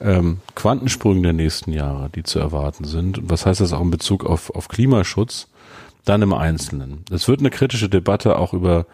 [0.00, 3.18] ähm, Quantensprüngen der nächsten Jahre, die zu erwarten sind?
[3.18, 5.48] Und was heißt das auch in Bezug auf, auf Klimaschutz?
[6.04, 7.04] Dann im Einzelnen.
[7.10, 8.86] Es wird eine kritische Debatte auch über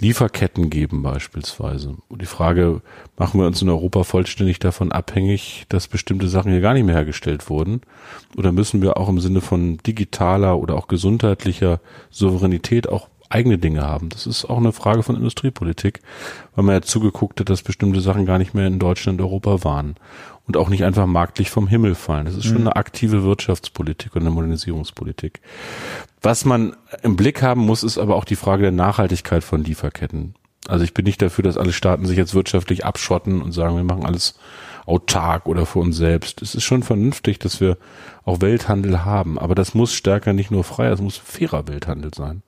[0.00, 1.96] Lieferketten geben beispielsweise.
[2.08, 2.82] Und die Frage,
[3.16, 6.94] machen wir uns in Europa vollständig davon abhängig, dass bestimmte Sachen hier gar nicht mehr
[6.94, 7.80] hergestellt wurden?
[8.36, 11.80] Oder müssen wir auch im Sinne von digitaler oder auch gesundheitlicher
[12.10, 14.08] Souveränität auch eigene Dinge haben?
[14.08, 16.00] Das ist auch eine Frage von Industriepolitik,
[16.54, 19.64] weil man ja zugeguckt hat, dass bestimmte Sachen gar nicht mehr in Deutschland und Europa
[19.64, 19.96] waren
[20.46, 22.24] und auch nicht einfach marktlich vom Himmel fallen.
[22.24, 22.68] Das ist schon mhm.
[22.68, 25.40] eine aktive Wirtschaftspolitik und eine Modernisierungspolitik.
[26.22, 30.34] Was man im Blick haben muss, ist aber auch die Frage der Nachhaltigkeit von Lieferketten.
[30.66, 33.84] Also ich bin nicht dafür, dass alle Staaten sich jetzt wirtschaftlich abschotten und sagen, wir
[33.84, 34.38] machen alles
[34.88, 36.40] autark oder für uns selbst.
[36.42, 37.76] Es ist schon vernünftig, dass wir
[38.24, 42.42] auch Welthandel haben, aber das muss stärker nicht nur freier, es muss fairer Welthandel sein.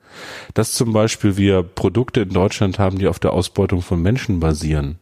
[0.55, 4.98] Dass zum Beispiel wir Produkte in Deutschland haben, die auf der Ausbeutung von Menschen basieren,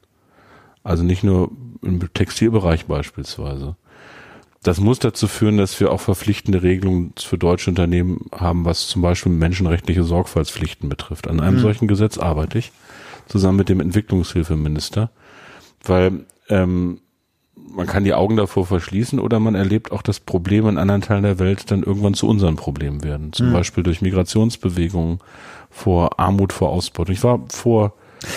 [0.82, 1.50] also nicht nur
[1.82, 3.76] im Textilbereich beispielsweise.
[4.64, 9.02] Das muss dazu führen, dass wir auch verpflichtende Regelungen für deutsche Unternehmen haben, was zum
[9.02, 11.28] Beispiel menschenrechtliche Sorgfaltspflichten betrifft.
[11.28, 11.62] An einem mhm.
[11.62, 12.72] solchen Gesetz arbeite ich
[13.26, 15.10] zusammen mit dem Entwicklungshilfeminister,
[15.84, 17.00] weil ähm,
[17.74, 21.22] man kann die Augen davor verschließen oder man erlebt auch, dass Probleme in anderen Teilen
[21.22, 23.32] der Welt dann irgendwann zu unseren Problemen werden.
[23.32, 23.52] Zum mhm.
[23.52, 25.20] Beispiel durch Migrationsbewegungen,
[25.70, 27.14] vor Armut, vor Ausbeutung.
[27.14, 27.94] Ich war vor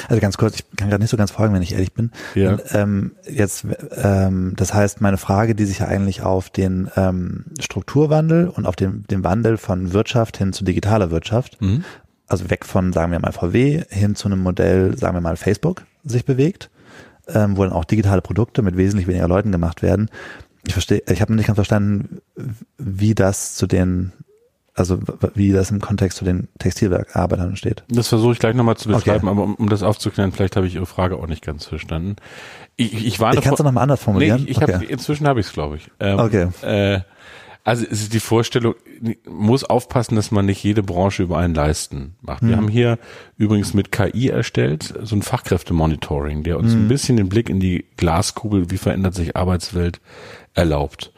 [0.07, 2.11] also ganz kurz, ich kann gerade nicht so ganz folgen, wenn ich ehrlich bin.
[2.35, 2.51] Ja.
[2.51, 3.65] Und, ähm, jetzt,
[3.95, 8.75] ähm, das heißt, meine Frage, die sich ja eigentlich auf den ähm, Strukturwandel und auf
[8.75, 11.83] den, den Wandel von Wirtschaft hin zu digitaler Wirtschaft, mhm.
[12.27, 15.83] also weg von, sagen wir mal, VW hin zu einem Modell, sagen wir mal, Facebook
[16.03, 16.69] sich bewegt,
[17.33, 20.09] ähm, wo dann auch digitale Produkte mit wesentlich weniger Leuten gemacht werden.
[20.65, 22.21] Ich verstehe, ich habe nicht ganz verstanden,
[22.77, 24.13] wie das zu den
[24.73, 24.99] also
[25.35, 27.83] wie das im Kontext zu den Textilwerkarbeitern steht.
[27.89, 29.29] Das versuche ich gleich nochmal zu beschreiben, okay.
[29.29, 32.15] aber um, um, das aufzuklären, vielleicht habe ich Ihre Frage auch nicht ganz verstanden.
[32.77, 34.43] Ich, ich war ich kann es nochmal anders formulieren.
[34.43, 34.73] Nee, ich, ich okay.
[34.75, 35.91] hab, inzwischen habe ich es, glaube ich.
[35.99, 36.47] Ähm, okay.
[36.61, 37.01] Äh,
[37.63, 38.75] also es ist die Vorstellung,
[39.29, 42.41] muss aufpassen, dass man nicht jede Branche über einen leisten macht.
[42.41, 42.57] Wir hm.
[42.57, 42.97] haben hier
[43.37, 46.85] übrigens mit KI erstellt, so ein Fachkräftemonitoring, der uns hm.
[46.85, 50.01] ein bisschen den Blick in die Glaskugel, wie verändert sich Arbeitswelt,
[50.53, 51.11] erlaubt.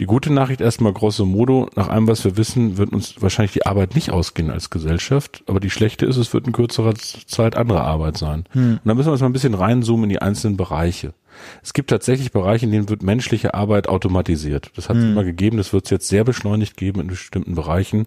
[0.00, 3.66] Die gute Nachricht erstmal grosso modo, nach allem, was wir wissen, wird uns wahrscheinlich die
[3.66, 7.82] Arbeit nicht ausgehen als Gesellschaft, aber die schlechte ist, es wird in kürzerer Zeit andere
[7.82, 8.44] Arbeit sein.
[8.52, 8.72] Hm.
[8.72, 11.14] Und da müssen wir uns mal ein bisschen reinzoomen in die einzelnen Bereiche.
[11.62, 14.70] Es gibt tatsächlich Bereiche, in denen wird menschliche Arbeit automatisiert.
[14.76, 15.12] Das hat es hm.
[15.12, 18.06] immer gegeben, das wird es jetzt sehr beschleunigt geben in bestimmten Bereichen.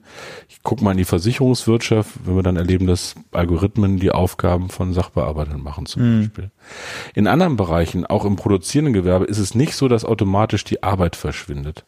[0.50, 4.94] Ich gucke mal in die Versicherungswirtschaft, wenn wir dann erleben, dass Algorithmen die Aufgaben von
[4.94, 6.20] Sachbearbeitern machen zum hm.
[6.22, 6.52] Beispiel.
[7.14, 11.16] In anderen Bereichen, auch im produzierenden Gewerbe, ist es nicht so, dass automatisch die Arbeit
[11.16, 11.86] verschwindet.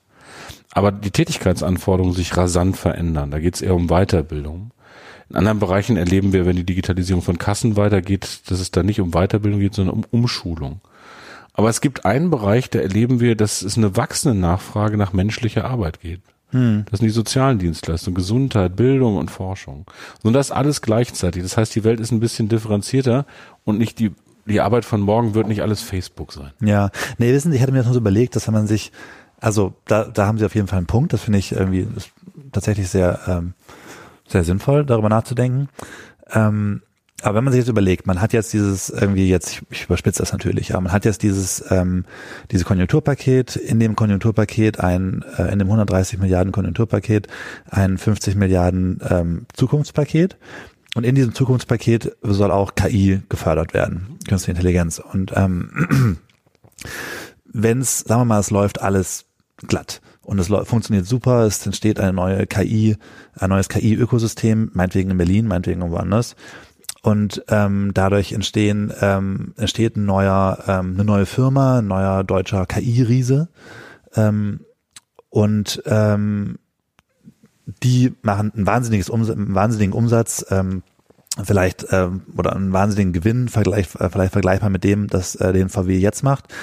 [0.71, 3.31] Aber die Tätigkeitsanforderungen sich rasant verändern.
[3.31, 4.71] Da geht es eher um Weiterbildung.
[5.29, 8.99] In anderen Bereichen erleben wir, wenn die Digitalisierung von Kassen weitergeht, dass es da nicht
[8.99, 10.81] um Weiterbildung geht, sondern um Umschulung.
[11.59, 15.65] Aber es gibt einen Bereich, da erleben wir, dass es eine wachsende Nachfrage nach menschlicher
[15.65, 16.21] Arbeit geht.
[16.51, 16.85] Hm.
[16.89, 19.85] Das sind die sozialen Dienstleistungen, Gesundheit, Bildung und Forschung.
[20.23, 21.43] Und das alles gleichzeitig.
[21.43, 23.25] Das heißt, die Welt ist ein bisschen differenzierter
[23.65, 24.13] und nicht die,
[24.45, 26.51] die Arbeit von morgen wird nicht alles Facebook sein.
[26.61, 28.93] Ja, nee, wissen Sie, ich hatte mir das nur so überlegt, dass wenn man sich,
[29.41, 31.89] also da, da haben Sie auf jeden Fall einen Punkt, das finde ich irgendwie
[32.53, 33.53] tatsächlich sehr, ähm,
[34.29, 35.67] sehr sinnvoll, darüber nachzudenken.
[36.31, 36.83] Ähm,
[37.21, 40.31] aber wenn man sich jetzt überlegt, man hat jetzt dieses irgendwie jetzt, ich, überspitze das
[40.31, 42.05] natürlich, ja, man hat jetzt dieses ähm,
[42.51, 47.27] dieses Konjunkturpaket, in dem Konjunkturpaket ein, äh, in dem 130 Milliarden Konjunkturpaket
[47.69, 50.37] ein 50 Milliarden ähm, Zukunftspaket.
[50.95, 54.99] Und in diesem Zukunftspaket soll auch KI gefördert werden, künstliche Intelligenz.
[54.99, 56.17] Und ähm,
[57.45, 59.25] wenn es, sagen wir mal, es läuft alles
[59.67, 62.95] glatt und es funktioniert super, es entsteht eine neue KI,
[63.37, 66.35] ein neues KI-Ökosystem, meinetwegen in Berlin, meinetwegen irgendwo anders
[67.09, 72.67] und ähm, dadurch entstehen ähm, entsteht ein neuer ähm, eine neue Firma, ein neuer deutscher
[72.67, 73.49] KI-Riese
[74.15, 74.59] ähm,
[75.29, 76.59] und ähm,
[77.65, 80.83] die machen ein wahnsinniges Umsatz, einen wahnsinnigen Umsatz, ähm,
[81.43, 85.69] vielleicht ähm, oder einen wahnsinnigen Gewinn, vergleich, äh, vielleicht vergleichbar mit dem, das äh, den
[85.69, 86.53] VW jetzt macht,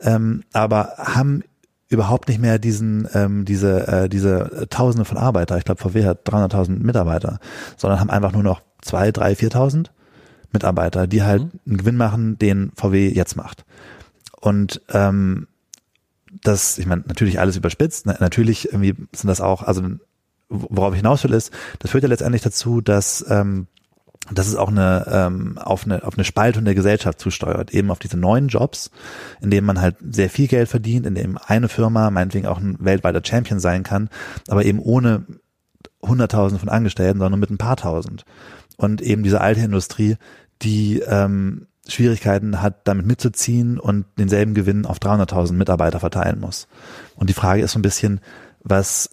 [0.00, 1.42] ähm, aber haben
[1.88, 5.58] überhaupt nicht mehr diesen ähm, diese äh, diese Tausende von Arbeiter.
[5.58, 7.40] Ich glaube, VW hat 300.000 Mitarbeiter,
[7.76, 9.92] sondern haben einfach nur noch zwei, drei, viertausend
[10.52, 11.60] Mitarbeiter, die halt mhm.
[11.66, 13.64] einen Gewinn machen, den VW jetzt macht.
[14.40, 15.48] Und ähm,
[16.42, 19.82] das, ich meine, natürlich alles überspitzt, natürlich irgendwie sind das auch, also
[20.48, 23.66] worauf ich hinaus will, ist, das führt ja letztendlich dazu, dass ähm,
[24.30, 27.98] dass es auch eine, ähm, auf eine auf eine Spaltung der Gesellschaft zusteuert, eben auf
[27.98, 28.90] diese neuen Jobs,
[29.40, 32.76] in denen man halt sehr viel Geld verdient, in dem eine Firma meinetwegen auch ein
[32.78, 34.10] weltweiter Champion sein kann,
[34.48, 35.24] aber eben ohne
[36.02, 38.24] hunderttausend von Angestellten, sondern mit ein paar tausend
[38.78, 40.16] und eben diese alte Industrie,
[40.62, 46.68] die ähm, Schwierigkeiten hat, damit mitzuziehen und denselben Gewinn auf 300.000 Mitarbeiter verteilen muss.
[47.16, 48.20] Und die Frage ist so ein bisschen,
[48.62, 49.10] was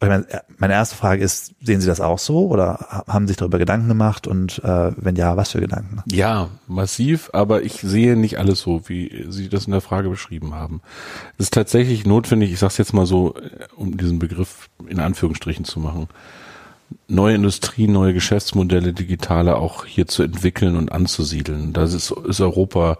[0.00, 0.26] meine,
[0.58, 3.88] meine erste Frage ist, sehen Sie das auch so oder haben Sie sich darüber Gedanken
[3.88, 6.02] gemacht und äh, wenn ja, was für Gedanken?
[6.10, 10.54] Ja, massiv, aber ich sehe nicht alles so, wie Sie das in der Frage beschrieben
[10.54, 10.82] haben.
[11.38, 13.34] Es ist tatsächlich notwendig, ich sage es jetzt mal so,
[13.74, 16.08] um diesen Begriff in Anführungsstrichen zu machen,
[17.08, 21.72] neue Industrie, neue Geschäftsmodelle, digitale auch hier zu entwickeln und anzusiedeln.
[21.72, 22.98] Das ist, ist Europa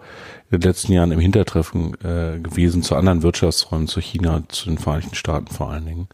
[0.51, 4.79] in den letzten Jahren im Hintertreffen äh, gewesen zu anderen Wirtschaftsräumen, zu China, zu den
[4.79, 6.09] Vereinigten Staaten vor allen Dingen.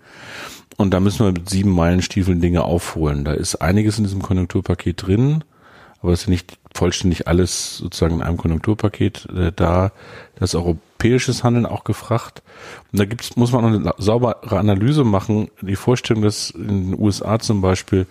[0.77, 3.25] Und da müssen wir mit sieben Meilenstiefeln Dinge aufholen.
[3.25, 5.45] Da ist einiges in diesem Konjunkturpaket drin,
[6.01, 9.93] aber es ist nicht vollständig alles sozusagen in einem Konjunkturpaket äh, da.
[10.37, 10.55] Das
[11.03, 12.43] europäisches Handeln auch gefragt.
[12.93, 15.49] Und da gibt's, muss man eine saubere Analyse machen.
[15.61, 18.07] Die Vorstellung, dass in den USA zum Beispiel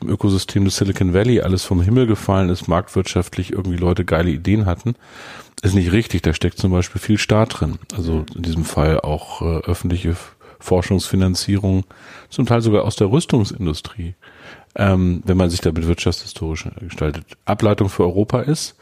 [0.00, 4.66] im Ökosystem des Silicon Valley alles vom Himmel gefallen ist, marktwirtschaftlich irgendwie Leute geile Ideen
[4.66, 4.94] hatten,
[5.62, 6.22] ist nicht richtig.
[6.22, 7.78] Da steckt zum Beispiel viel Staat drin.
[7.96, 10.16] Also in diesem Fall auch äh, öffentliche
[10.58, 11.84] Forschungsfinanzierung,
[12.30, 14.14] zum Teil sogar aus der Rüstungsindustrie,
[14.74, 17.24] ähm, wenn man sich damit wirtschaftshistorisch gestaltet.
[17.44, 18.76] Ableitung für Europa ist,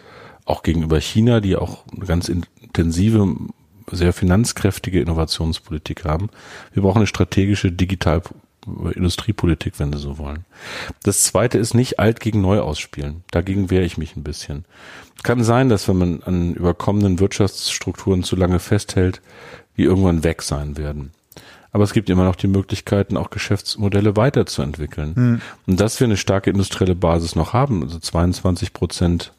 [0.45, 3.37] auch gegenüber China, die auch eine ganz intensive,
[3.91, 6.31] sehr finanzkräftige Innovationspolitik haben.
[6.73, 8.23] Wir brauchen eine strategische Digital
[8.95, 10.45] Industriepolitik, wenn Sie so wollen.
[11.03, 13.23] Das zweite ist nicht alt gegen neu ausspielen.
[13.31, 14.65] Dagegen wehre ich mich ein bisschen.
[15.23, 19.21] Kann sein, dass wenn man an überkommenen Wirtschaftsstrukturen zu lange festhält,
[19.77, 21.13] die irgendwann weg sein werden.
[21.73, 25.17] Aber es gibt immer noch die Möglichkeiten, auch Geschäftsmodelle weiterzuentwickeln.
[25.17, 25.41] Hm.
[25.67, 29.33] Und dass wir eine starke industrielle Basis noch haben, also 22 Prozent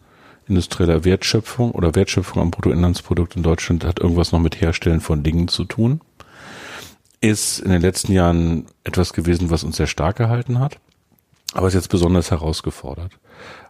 [0.48, 5.48] industrieller Wertschöpfung oder Wertschöpfung am Bruttoinlandsprodukt in Deutschland hat irgendwas noch mit Herstellen von Dingen
[5.48, 6.02] zu tun,
[7.22, 10.80] ist in den letzten Jahren etwas gewesen, was uns sehr stark gehalten hat,
[11.54, 13.12] aber ist jetzt besonders herausgefordert.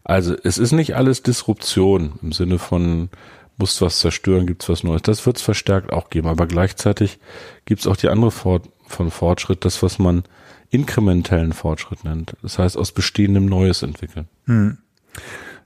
[0.04, 3.10] Also es ist nicht alles Disruption im Sinne von
[3.58, 5.02] musst was zerstören, gibt's was Neues.
[5.02, 7.20] Das wird's verstärkt auch geben, aber gleichzeitig
[7.66, 10.24] gibt's auch die andere Fort von Fortschritt, das, was man
[10.70, 12.36] inkrementellen Fortschritt nennt.
[12.42, 14.28] Das heißt, aus bestehendem Neues entwickeln.
[14.46, 14.78] Hm.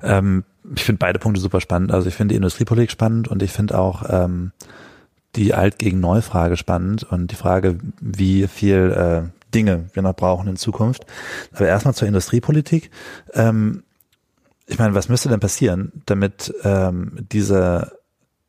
[0.02, 0.44] Ähm,
[0.76, 1.92] ich finde beide Punkte super spannend.
[1.92, 4.52] Also ich finde die Industriepolitik spannend und ich finde auch ähm,
[5.36, 10.16] die Alt gegen Neu Frage spannend und die Frage, wie viel äh, Dinge wir noch
[10.16, 11.06] brauchen in Zukunft.
[11.54, 12.92] Aber erstmal zur Industriepolitik.
[13.34, 13.84] Ähm,
[14.68, 18.00] ich meine, was müsste denn passieren, damit ähm, diese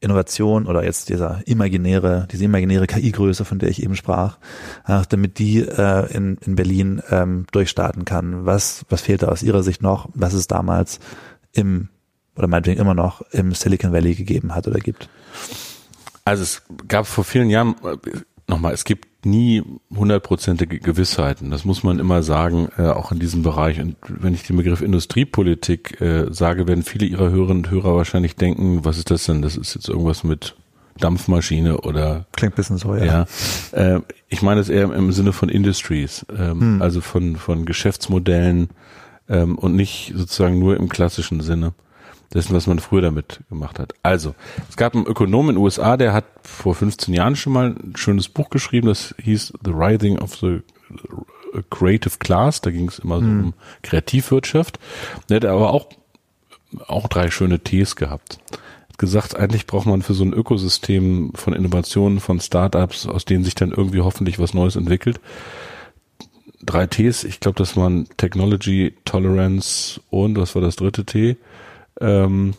[0.00, 4.38] Innovation oder jetzt dieser imaginäre, diese imaginäre KI-Größe, von der ich eben sprach,
[4.86, 8.46] äh, damit die äh, in, in Berlin ähm, durchstarten kann.
[8.46, 11.00] Was, was fehlt da aus Ihrer Sicht noch, was es damals
[11.52, 11.88] im
[12.40, 15.10] oder meinetwegen immer noch im Silicon Valley gegeben hat oder gibt?
[16.24, 17.76] Also es gab vor vielen Jahren,
[18.48, 19.62] nochmal, es gibt nie
[19.94, 21.50] hundertprozentige Gewissheiten.
[21.50, 23.78] Das muss man immer sagen, äh, auch in diesem Bereich.
[23.78, 28.36] Und wenn ich den Begriff Industriepolitik äh, sage, werden viele Ihrer Hörerinnen und Hörer wahrscheinlich
[28.36, 29.42] denken, was ist das denn?
[29.42, 30.56] Das ist jetzt irgendwas mit
[30.98, 33.04] Dampfmaschine oder klingt bisschen so ja.
[33.72, 36.82] ja äh, ich meine es eher im Sinne von Industries, ähm, hm.
[36.82, 38.68] also von von Geschäftsmodellen
[39.28, 41.72] ähm, und nicht sozusagen nur im klassischen Sinne
[42.32, 43.94] dessen, was man früher damit gemacht hat.
[44.02, 44.34] Also,
[44.68, 47.96] es gab einen Ökonom in den USA, der hat vor 15 Jahren schon mal ein
[47.96, 50.60] schönes Buch geschrieben, das hieß The Rising of the
[51.70, 53.44] Creative Class, da ging es immer so mhm.
[53.44, 54.78] um Kreativwirtschaft.
[55.28, 55.88] Der hat aber auch,
[56.86, 58.38] auch drei schöne Ts gehabt.
[58.88, 63.44] Hat gesagt, eigentlich braucht man für so ein Ökosystem von Innovationen, von Startups, aus denen
[63.44, 65.20] sich dann irgendwie hoffentlich was Neues entwickelt,
[66.62, 67.24] drei Ts.
[67.24, 71.36] Ich glaube, das waren Technology, Tolerance und was war das dritte T?
[72.00, 72.54] Ähm,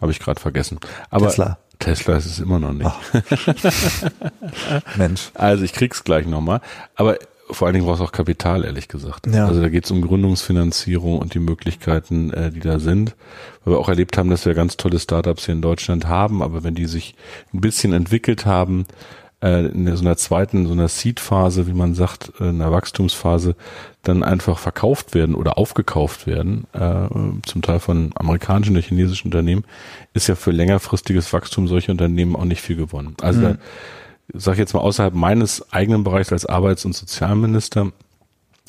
[0.00, 0.78] Habe ich gerade vergessen.
[1.10, 1.58] Aber Tesla.
[1.78, 2.90] Tesla ist es immer noch nicht.
[4.96, 5.30] Mensch.
[5.34, 6.60] Also ich krieg's gleich nochmal.
[6.96, 7.18] Aber
[7.50, 9.26] vor allen Dingen brauchst du auch Kapital, ehrlich gesagt.
[9.26, 9.46] Ja.
[9.46, 13.14] Also da geht es um Gründungsfinanzierung und die Möglichkeiten, äh, die da sind.
[13.64, 16.64] Weil wir auch erlebt haben, dass wir ganz tolle Startups hier in Deutschland haben, aber
[16.64, 17.14] wenn die sich
[17.54, 18.86] ein bisschen entwickelt haben,
[19.42, 23.54] äh, in so einer zweiten, so einer Seed-Phase, wie man sagt, äh, in einer Wachstumsphase,
[24.02, 27.08] dann einfach verkauft werden oder aufgekauft werden, äh,
[27.46, 29.64] zum Teil von amerikanischen oder chinesischen Unternehmen,
[30.14, 33.16] ist ja für längerfristiges Wachstum solcher Unternehmen auch nicht viel gewonnen.
[33.20, 33.44] Also mhm.
[33.44, 33.58] da
[34.34, 37.92] sage ich jetzt mal außerhalb meines eigenen Bereichs als Arbeits- und Sozialminister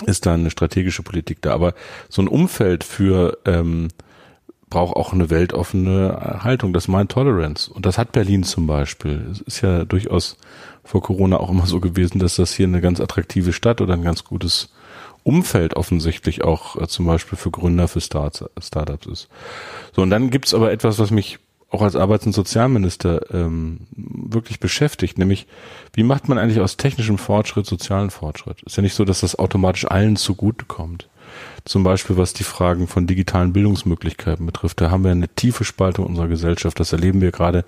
[0.06, 1.54] ist da eine strategische Politik da.
[1.54, 1.74] Aber
[2.08, 3.90] so ein Umfeld für ähm,
[4.70, 6.74] braucht auch eine weltoffene Haltung.
[6.74, 7.72] Das meint Tolerance.
[7.72, 9.28] Und das hat Berlin zum Beispiel.
[9.32, 10.38] Es ist ja durchaus
[10.84, 14.04] vor Corona auch immer so gewesen, dass das hier eine ganz attraktive Stadt oder ein
[14.04, 14.70] ganz gutes
[15.24, 19.28] Umfeld offensichtlich auch äh, zum Beispiel für Gründer, für Start Startups ist.
[19.94, 21.40] So, und dann gibt's aber etwas, was mich
[21.72, 25.46] auch als Arbeits- und Sozialminister ähm, wirklich beschäftigt, nämlich
[25.94, 28.64] wie macht man eigentlich aus technischem Fortschritt sozialen Fortschritt?
[28.64, 31.10] Ist ja nicht so, dass das automatisch allen zugutekommt.
[31.70, 34.82] Zum Beispiel was die Fragen von digitalen Bildungsmöglichkeiten betrifft.
[34.82, 36.80] Da haben wir eine tiefe Spaltung unserer Gesellschaft.
[36.80, 37.60] Das erleben wir gerade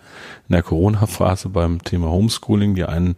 [0.50, 2.74] in der Corona-Phase beim Thema Homeschooling.
[2.74, 3.18] Die einen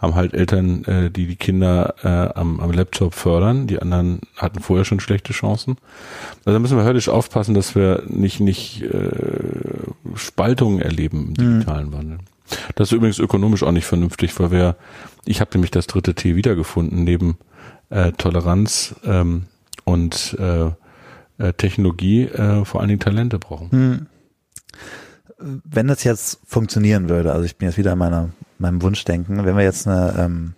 [0.00, 3.68] haben halt Eltern, äh, die die Kinder äh, am, am Laptop fördern.
[3.68, 5.76] Die anderen hatten vorher schon schlechte Chancen.
[6.38, 9.10] Also da müssen wir höllisch aufpassen, dass wir nicht nicht äh,
[10.16, 11.58] Spaltungen erleben im Mhm.
[11.60, 12.18] digitalen Wandel.
[12.74, 14.74] Das ist übrigens ökonomisch auch nicht vernünftig, weil wir,
[15.24, 17.38] ich habe nämlich das dritte T wiedergefunden, neben
[17.90, 19.44] äh, Toleranz ähm,
[19.86, 20.70] und äh,
[21.38, 23.70] äh, Technologie äh, vor allen Dingen Talente brauchen.
[23.70, 24.06] Hm.
[25.38, 29.56] Wenn das jetzt funktionieren würde, also ich bin jetzt wieder in meiner, meinem Wunschdenken, wenn
[29.56, 30.54] wir jetzt eine, ähm,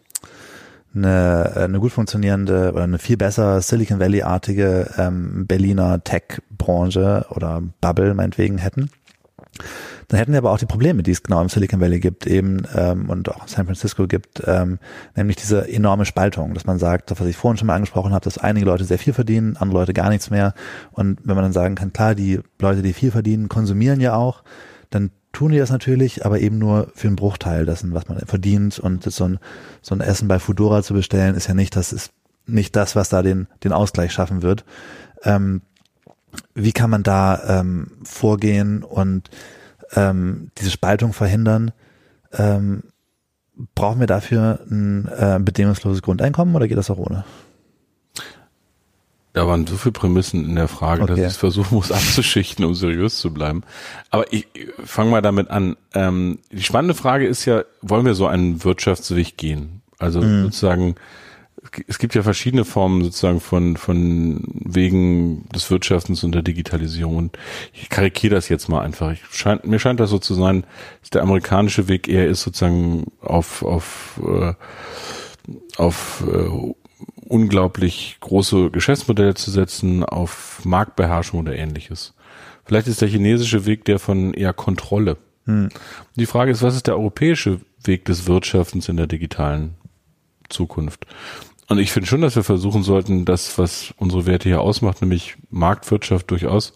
[0.94, 8.14] eine, eine gut funktionierende oder eine viel besser Silicon Valley-artige ähm, Berliner Tech-Branche oder Bubble
[8.14, 8.90] meinetwegen hätten,
[10.08, 12.62] dann hätten wir aber auch die Probleme, die es genau im Silicon Valley gibt eben
[12.74, 14.78] ähm, und auch in San Francisco gibt, ähm,
[15.14, 18.38] nämlich diese enorme Spaltung, dass man sagt, was ich vorhin schon mal angesprochen habe, dass
[18.38, 20.54] einige Leute sehr viel verdienen, andere Leute gar nichts mehr.
[20.92, 24.44] Und wenn man dann sagen kann, klar, die Leute, die viel verdienen, konsumieren ja auch,
[24.88, 28.78] dann tun die das natürlich, aber eben nur für einen Bruchteil dessen, was man verdient.
[28.78, 29.38] Und so ein,
[29.82, 32.12] so ein Essen bei Foodora zu bestellen, ist ja nicht, das ist
[32.46, 34.64] nicht das, was da den, den Ausgleich schaffen wird.
[35.22, 35.60] Ähm,
[36.54, 39.28] wie kann man da ähm, vorgehen und
[39.94, 41.72] ähm, diese Spaltung verhindern?
[42.32, 42.82] Ähm,
[43.74, 47.24] brauchen wir dafür ein äh, bedingungsloses Grundeinkommen oder geht das auch ohne?
[49.34, 51.20] Da waren so viele Prämissen in der Frage, Okay.
[51.22, 53.62] dass ich versuchen muss abzuschichten, um seriös zu bleiben.
[54.10, 55.76] Aber ich, ich fange mal damit an.
[55.94, 59.82] Ähm, die spannende Frage ist ja, wollen wir so einen Wirtschaftsweg gehen?
[59.98, 60.94] Also sozusagen,
[61.86, 67.16] es gibt ja verschiedene Formen sozusagen von, von Wegen des Wirtschaftens und der Digitalisierung.
[67.16, 67.38] Und
[67.72, 69.12] ich karikiere das jetzt mal einfach.
[69.12, 70.64] Ich scheint, mir scheint das so zu sein,
[71.00, 74.54] dass der amerikanische Weg eher ist sozusagen auf, auf, äh,
[75.76, 76.72] auf äh,
[77.26, 82.14] unglaublich große Geschäftsmodelle zu setzen, auf Marktbeherrschung oder ähnliches.
[82.64, 85.16] Vielleicht ist der chinesische Weg der von eher Kontrolle.
[86.16, 89.76] Die Frage ist, was ist der europäische Weg des Wirtschaftens in der digitalen
[90.50, 91.06] Zukunft?
[91.68, 95.36] Und ich finde schon, dass wir versuchen sollten, das, was unsere Werte hier ausmacht, nämlich
[95.50, 96.72] Marktwirtschaft durchaus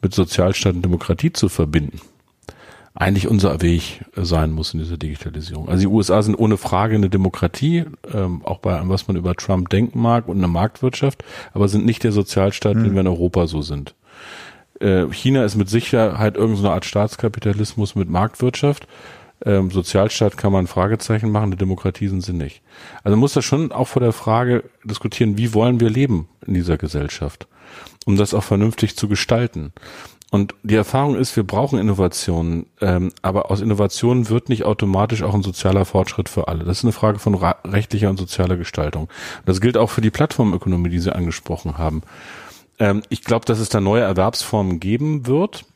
[0.00, 2.00] mit Sozialstaat und Demokratie zu verbinden
[2.94, 5.68] eigentlich unser Weg sein muss in dieser Digitalisierung.
[5.68, 9.34] Also die USA sind ohne Frage eine Demokratie, ähm, auch bei allem, was man über
[9.34, 11.24] Trump denken mag und eine Marktwirtschaft,
[11.54, 13.94] aber sind nicht der Sozialstaat, den wir in Europa so sind.
[14.80, 18.86] Äh, China ist mit Sicherheit irgendeine Art Staatskapitalismus mit Marktwirtschaft.
[19.44, 22.62] Ähm, Sozialstaat kann man Fragezeichen machen, eine Demokratie sind sie nicht.
[23.02, 26.78] Also muss das schon auch vor der Frage diskutieren, wie wollen wir leben in dieser
[26.78, 27.46] Gesellschaft,
[28.06, 29.72] um das auch vernünftig zu gestalten.
[30.32, 35.34] Und die Erfahrung ist, wir brauchen Innovationen, ähm, aber aus Innovationen wird nicht automatisch auch
[35.34, 36.64] ein sozialer Fortschritt für alle.
[36.64, 39.08] Das ist eine Frage von rechtlicher und sozialer Gestaltung.
[39.44, 42.02] Das gilt auch für die Plattformökonomie, die Sie angesprochen haben.
[42.78, 45.66] Ähm, ich glaube, dass es da neue Erwerbsformen geben wird.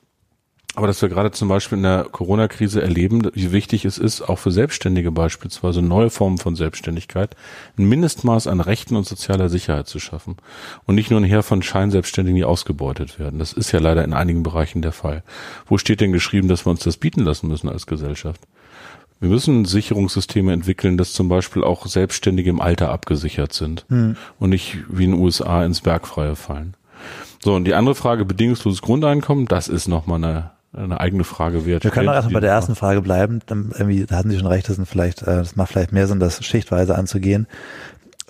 [0.76, 4.38] Aber dass wir gerade zum Beispiel in der Corona-Krise erleben, wie wichtig es ist, auch
[4.38, 7.34] für Selbstständige beispielsweise neue Formen von Selbstständigkeit,
[7.78, 10.36] ein Mindestmaß an Rechten und sozialer Sicherheit zu schaffen.
[10.84, 13.38] Und nicht nur ein Heer von Scheinselbstständigen, die ausgebeutet werden.
[13.38, 15.22] Das ist ja leider in einigen Bereichen der Fall.
[15.66, 18.42] Wo steht denn geschrieben, dass wir uns das bieten lassen müssen als Gesellschaft?
[19.18, 23.86] Wir müssen Sicherungssysteme entwickeln, dass zum Beispiel auch Selbstständige im Alter abgesichert sind
[24.38, 26.74] und nicht wie in den USA ins Bergfreie fallen.
[27.42, 31.84] So, und die andere Frage, bedingungsloses Grundeinkommen, das ist nochmal eine, eine eigene Frage wert.
[31.84, 33.40] Wir können doch Stellt erstmal bei der ersten Frage bleiben.
[33.46, 36.06] Dann irgendwie, da hatten Sie schon recht, das, sind vielleicht, äh, das macht vielleicht mehr
[36.06, 37.46] Sinn, das schichtweise anzugehen.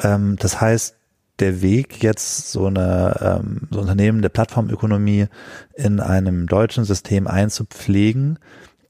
[0.02, 0.96] Ähm, das heißt,
[1.38, 5.26] der Weg jetzt so eine ähm, so Unternehmen der Plattformökonomie
[5.74, 8.38] in einem deutschen System einzupflegen,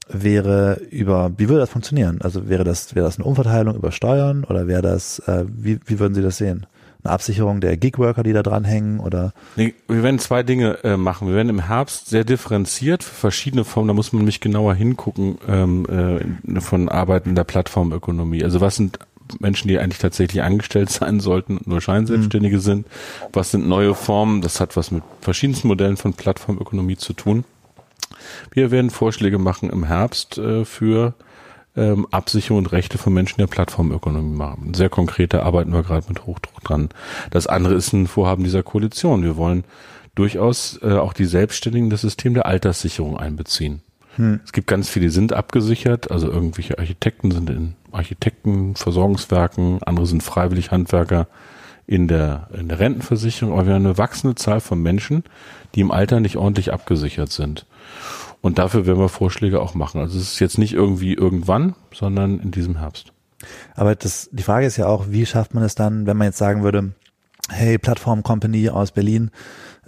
[0.07, 2.21] wäre über, wie würde das funktionieren?
[2.21, 5.99] Also wäre das, wäre das eine Umverteilung über Steuern oder wäre das, äh, wie, wie
[5.99, 6.65] würden Sie das sehen?
[7.07, 9.33] Eine Absicherung der Gigworker, die da dranhängen oder?
[9.55, 11.29] Nee, wir werden zwei Dinge äh, machen.
[11.29, 15.37] Wir werden im Herbst sehr differenziert für verschiedene Formen, da muss man nämlich genauer hingucken,
[15.47, 15.85] ähm,
[16.45, 18.43] äh, von Arbeiten in der Plattformökonomie.
[18.43, 18.99] Also was sind
[19.39, 22.87] Menschen, die eigentlich tatsächlich angestellt sein sollten, nur Scheinselbstständige sind?
[23.33, 24.41] Was sind neue Formen?
[24.41, 27.45] Das hat was mit verschiedensten Modellen von Plattformökonomie zu tun.
[28.51, 31.13] Wir werden Vorschläge machen im Herbst äh, für
[31.77, 34.73] ähm, Absicherung und Rechte von Menschen der Plattformökonomie machen.
[34.73, 36.89] Sehr konkrete arbeiten wir gerade mit Hochdruck dran.
[37.31, 39.23] Das andere ist ein Vorhaben dieser Koalition.
[39.23, 39.63] Wir wollen
[40.15, 43.81] durchaus äh, auch die Selbstständigen das System der Alterssicherung einbeziehen.
[44.43, 50.07] Es gibt ganz viele, die sind abgesichert, also irgendwelche Architekten sind in Architekten, Versorgungswerken, andere
[50.07, 51.27] sind freiwillig Handwerker
[51.85, 55.23] in der, in der Rentenversicherung, aber wir haben eine wachsende Zahl von Menschen,
[55.75, 57.65] die im Alter nicht ordentlich abgesichert sind.
[58.41, 60.01] Und dafür werden wir Vorschläge auch machen.
[60.01, 63.11] Also es ist jetzt nicht irgendwie irgendwann, sondern in diesem Herbst.
[63.75, 66.37] Aber das, die Frage ist ja auch, wie schafft man es dann, wenn man jetzt
[66.37, 66.93] sagen würde,
[67.49, 69.31] hey, Plattform Company aus Berlin,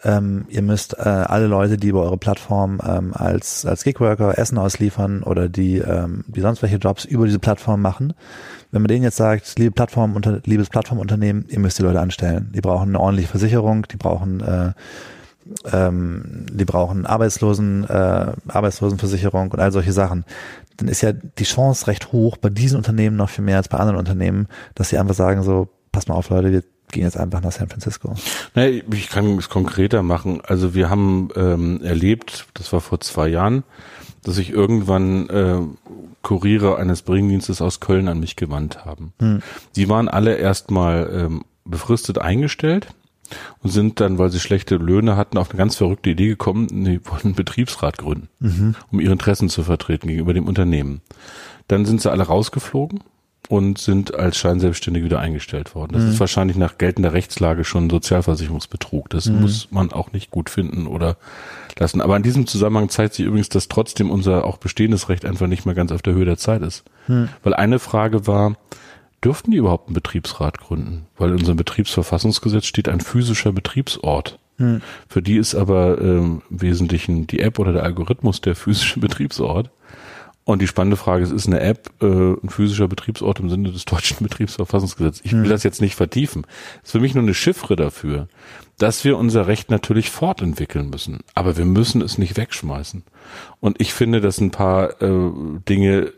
[0.03, 4.57] ähm, ihr müsst äh, alle Leute, die über eure Plattform ähm, als, als Gigworker Essen
[4.57, 8.13] ausliefern oder die, ähm, die sonst welche Jobs über diese Plattform machen,
[8.71, 12.51] wenn man denen jetzt sagt, liebe Plattform, unter, liebes Plattformunternehmen, ihr müsst die Leute anstellen.
[12.55, 14.71] Die brauchen eine ordentliche Versicherung, die brauchen äh,
[15.71, 20.25] ähm, die brauchen Arbeitslosen, äh, Arbeitslosenversicherung und all solche Sachen,
[20.77, 23.77] dann ist ja die Chance recht hoch bei diesen Unternehmen noch viel mehr als bei
[23.77, 27.41] anderen Unternehmen, dass sie einfach sagen so, pass mal auf Leute, wir gehen jetzt einfach
[27.41, 28.15] nach San Francisco.
[28.55, 30.41] Nee, ich kann es konkreter machen.
[30.45, 33.63] Also wir haben ähm, erlebt, das war vor zwei Jahren,
[34.23, 35.59] dass sich irgendwann äh,
[36.21, 39.13] Kuriere eines Bringdienstes aus Köln an mich gewandt haben.
[39.19, 39.41] Hm.
[39.75, 42.87] Die waren alle erstmal ähm, befristet eingestellt
[43.61, 47.05] und sind dann, weil sie schlechte Löhne hatten, auf eine ganz verrückte Idee gekommen, die
[47.05, 48.75] wollten einen Betriebsrat gründen, mhm.
[48.91, 51.01] um ihre Interessen zu vertreten gegenüber dem Unternehmen.
[51.67, 53.01] Dann sind sie alle rausgeflogen
[53.49, 55.93] und sind als Scheinselbstständige wieder eingestellt worden.
[55.93, 56.09] Das mhm.
[56.09, 59.09] ist wahrscheinlich nach geltender Rechtslage schon Sozialversicherungsbetrug.
[59.09, 59.41] Das mhm.
[59.41, 61.17] muss man auch nicht gut finden oder
[61.77, 61.99] lassen.
[61.99, 65.65] Aber in diesem Zusammenhang zeigt sich übrigens, dass trotzdem unser auch bestehendes Recht einfach nicht
[65.65, 66.83] mehr ganz auf der Höhe der Zeit ist.
[67.07, 67.29] Mhm.
[67.41, 68.55] Weil eine Frage war,
[69.23, 71.07] dürften die überhaupt einen Betriebsrat gründen?
[71.17, 74.39] Weil in unserem Betriebsverfassungsgesetz steht ein physischer Betriebsort.
[74.57, 74.81] Hm.
[75.07, 79.71] Für die ist aber ähm, im Wesentlichen die App oder der Algorithmus der physische Betriebsort.
[80.45, 83.85] Und die spannende Frage ist, ist eine App äh, ein physischer Betriebsort im Sinne des
[83.85, 85.21] deutschen Betriebsverfassungsgesetzes?
[85.23, 85.49] Ich will hm.
[85.49, 86.43] das jetzt nicht vertiefen.
[86.81, 88.27] Das ist für mich nur eine Chiffre dafür,
[88.77, 91.19] dass wir unser Recht natürlich fortentwickeln müssen.
[91.35, 93.03] Aber wir müssen es nicht wegschmeißen.
[93.59, 95.31] Und ich finde, dass ein paar äh,
[95.67, 96.13] Dinge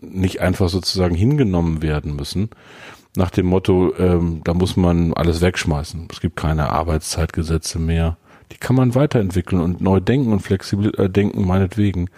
[0.00, 2.50] nicht einfach sozusagen hingenommen werden müssen.
[3.16, 6.08] Nach dem Motto, ähm, da muss man alles wegschmeißen.
[6.12, 8.16] Es gibt keine Arbeitszeitgesetze mehr.
[8.52, 12.10] Die kann man weiterentwickeln und neu denken und flexibel äh, denken, meinetwegen.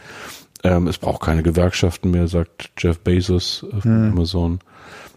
[0.63, 4.13] Ähm, es braucht keine Gewerkschaften mehr, sagt Jeff Bezos von hm.
[4.13, 4.61] Amazon.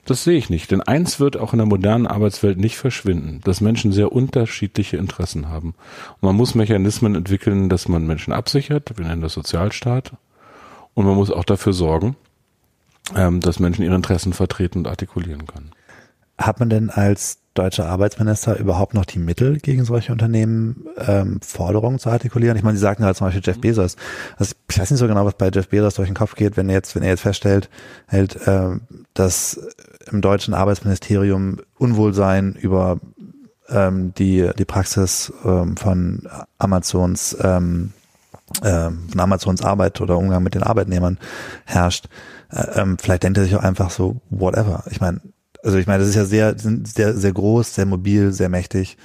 [0.06, 3.62] Das sehe ich nicht, denn eins wird auch in der modernen Arbeitswelt nicht verschwinden, dass
[3.62, 5.76] Menschen sehr unterschiedliche Interessen haben.
[6.20, 10.12] Und man muss Mechanismen entwickeln, dass man Menschen absichert, wir nennen das Sozialstaat,
[10.94, 12.18] und man muss auch dafür sorgen,
[13.16, 15.72] ähm, dass Menschen ihre Interessen vertreten und artikulieren können.
[16.38, 22.00] Hat man denn als deutscher Arbeitsminister überhaupt noch die Mittel, gegen solche Unternehmen ähm, Forderungen
[22.00, 22.58] zu artikulieren?
[22.58, 23.96] Ich meine, Sie sagten halt zum Beispiel Jeff Bezos.
[24.38, 26.70] Also ich weiß nicht so genau, was bei Jeff Bezos durch den Kopf geht, wenn
[26.70, 27.70] er jetzt, wenn er jetzt feststellt,
[28.08, 28.72] hält, äh,
[29.14, 29.60] dass
[30.12, 33.00] im deutschen Arbeitsministerium Unwohlsein über
[33.70, 36.28] ähm, die die Praxis ähm, von
[36.58, 37.94] Amazons ähm,
[38.62, 41.20] äh, von Amazons Arbeit oder Umgang mit den Arbeitnehmern
[41.66, 42.08] herrscht.
[42.54, 44.84] Äh, ähm, vielleicht denkt er sich auch einfach so, whatever.
[44.90, 45.22] Ich meine,
[45.64, 48.98] also ich meine, das ist ja sehr, sehr, sehr groß, sehr mobil, sehr mächtig.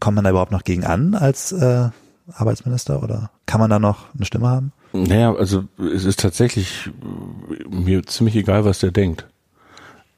[0.00, 1.88] Kommt man da überhaupt noch gegen an als äh,
[2.32, 4.72] Arbeitsminister oder kann man da noch eine Stimme haben?
[4.92, 9.26] Naja, also es ist tatsächlich äh, mir ziemlich egal, was der denkt.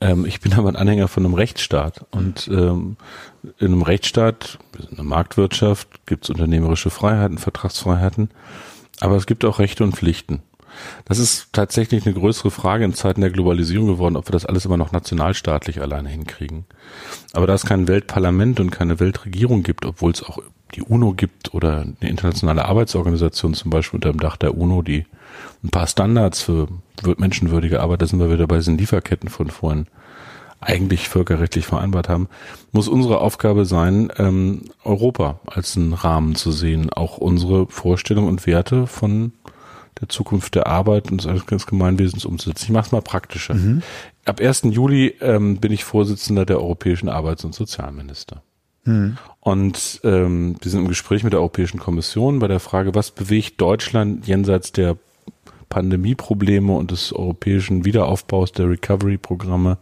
[0.00, 2.96] Ähm, ich bin aber ein Anhänger von einem Rechtsstaat und ähm,
[3.58, 4.58] in einem Rechtsstaat,
[4.90, 8.30] in einer Marktwirtschaft, gibt es unternehmerische Freiheiten, Vertragsfreiheiten,
[9.00, 10.42] aber es gibt auch Rechte und Pflichten.
[11.04, 14.64] Das ist tatsächlich eine größere Frage in Zeiten der Globalisierung geworden, ob wir das alles
[14.64, 16.64] immer noch nationalstaatlich alleine hinkriegen.
[17.32, 20.38] Aber da es kein Weltparlament und keine Weltregierung gibt, obwohl es auch
[20.74, 25.06] die UNO gibt oder eine internationale Arbeitsorganisation zum Beispiel unter dem Dach der UNO, die
[25.64, 26.68] ein paar Standards für
[27.16, 29.86] menschenwürdige Arbeit, da sind wir wieder bei diesen Lieferketten von vorhin,
[30.60, 32.28] eigentlich völkerrechtlich vereinbart haben,
[32.72, 38.46] muss unsere Aufgabe sein, ähm, Europa als einen Rahmen zu sehen, auch unsere Vorstellungen und
[38.46, 39.32] Werte von
[40.00, 42.64] der Zukunft der Arbeit und des Gemeinwesens umzusetzen.
[42.64, 43.54] Ich mache es mal praktischer.
[43.54, 43.82] Mhm.
[44.24, 44.62] Ab 1.
[44.70, 48.42] Juli ähm, bin ich Vorsitzender der Europäischen Arbeits- und Sozialminister.
[48.84, 49.18] Mhm.
[49.40, 53.60] Und ähm, wir sind im Gespräch mit der Europäischen Kommission bei der Frage, was bewegt
[53.60, 54.96] Deutschland jenseits der
[55.68, 59.78] Pandemieprobleme und des europäischen Wiederaufbaus der Recovery-Programme,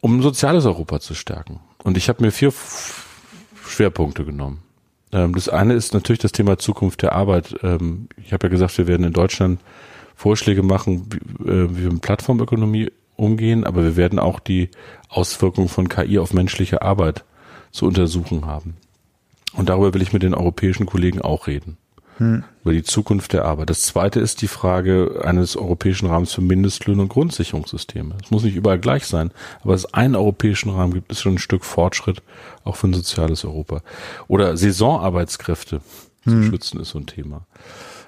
[0.00, 1.60] um ein soziales Europa zu stärken.
[1.82, 2.52] Und ich habe mir vier
[3.66, 4.62] Schwerpunkte genommen.
[5.12, 7.54] Ähm, das eine ist natürlich das Thema Zukunft der Arbeit.
[7.62, 9.60] Ähm, ich habe ja gesagt, wir werden in Deutschland
[10.14, 11.08] Vorschläge machen,
[11.40, 14.70] äh, wie wir mit Plattformökonomie umgehen, aber wir werden auch die
[15.08, 17.24] Auswirkungen von KI auf menschliche Arbeit
[17.70, 18.76] zu untersuchen haben.
[19.54, 21.76] Und darüber will ich mit den europäischen Kollegen auch reden
[22.18, 22.44] hm.
[22.62, 23.70] über die Zukunft der Arbeit.
[23.70, 28.14] Das zweite ist die Frage eines europäischen Rahmens für Mindestlöhne und Grundsicherungssysteme.
[28.22, 29.30] Es muss nicht überall gleich sein,
[29.62, 32.22] aber es einen europäischen Rahmen gibt, ist schon ein Stück Fortschritt
[32.64, 33.82] auch für ein soziales Europa.
[34.28, 35.80] Oder Saisonarbeitskräfte
[36.22, 36.42] hm.
[36.42, 37.46] zu schützen ist so ein Thema.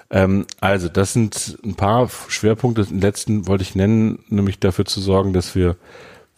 [0.09, 2.85] Ähm, also, das sind ein paar Schwerpunkte.
[2.85, 5.77] Den letzten wollte ich nennen, nämlich dafür zu sorgen, dass wir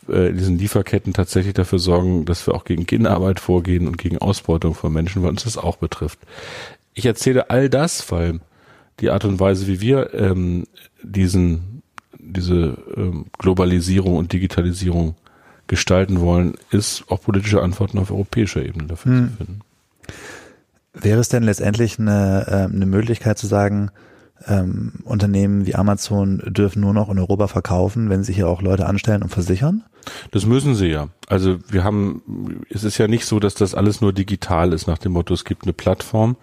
[0.09, 4.17] äh, in diesen Lieferketten tatsächlich dafür sorgen, dass wir auch gegen Kinderarbeit vorgehen und gegen
[4.17, 6.19] Ausbeutung von Menschen, weil uns das auch betrifft
[6.97, 8.39] ich erzähle all das, weil
[8.99, 10.65] die Art und Weise, wie wir ähm,
[11.03, 11.83] diesen,
[12.17, 15.15] diese ähm, Globalisierung und Digitalisierung
[15.67, 19.29] gestalten wollen, ist auch politische Antworten auf europäischer Ebene dafür hm.
[19.29, 19.59] zu finden.
[20.95, 23.91] Wäre es denn letztendlich eine, äh, eine Möglichkeit zu sagen,
[24.47, 28.85] ähm, Unternehmen wie Amazon dürfen nur noch in Europa verkaufen, wenn sie hier auch Leute
[28.85, 29.83] anstellen und versichern?
[30.31, 31.09] Das müssen sie ja.
[31.27, 34.97] Also wir haben, es ist ja nicht so, dass das alles nur digital ist nach
[34.97, 36.37] dem Motto, es gibt eine Plattform,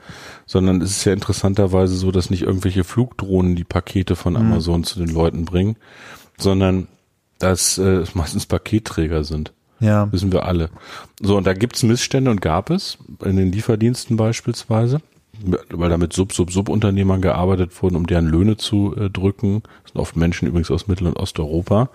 [0.47, 4.41] sondern es ist ja interessanterweise so, dass nicht irgendwelche Flugdrohnen die Pakete von mhm.
[4.41, 4.85] Amazon mhm.
[4.85, 5.77] zu den Leuten bringen,
[6.37, 6.89] sondern
[7.39, 9.53] dass äh, es meistens Paketträger sind.
[9.81, 10.11] Ja.
[10.13, 10.71] Wissen wir alle.
[11.21, 15.01] So, und da gibt's Missstände und gab es in den Lieferdiensten beispielsweise
[15.71, 19.63] weil da mit Sub-Sub-Subunternehmern gearbeitet wurden, um deren Löhne zu äh, drücken.
[19.83, 21.91] Das sind oft Menschen übrigens aus Mittel- und Osteuropa.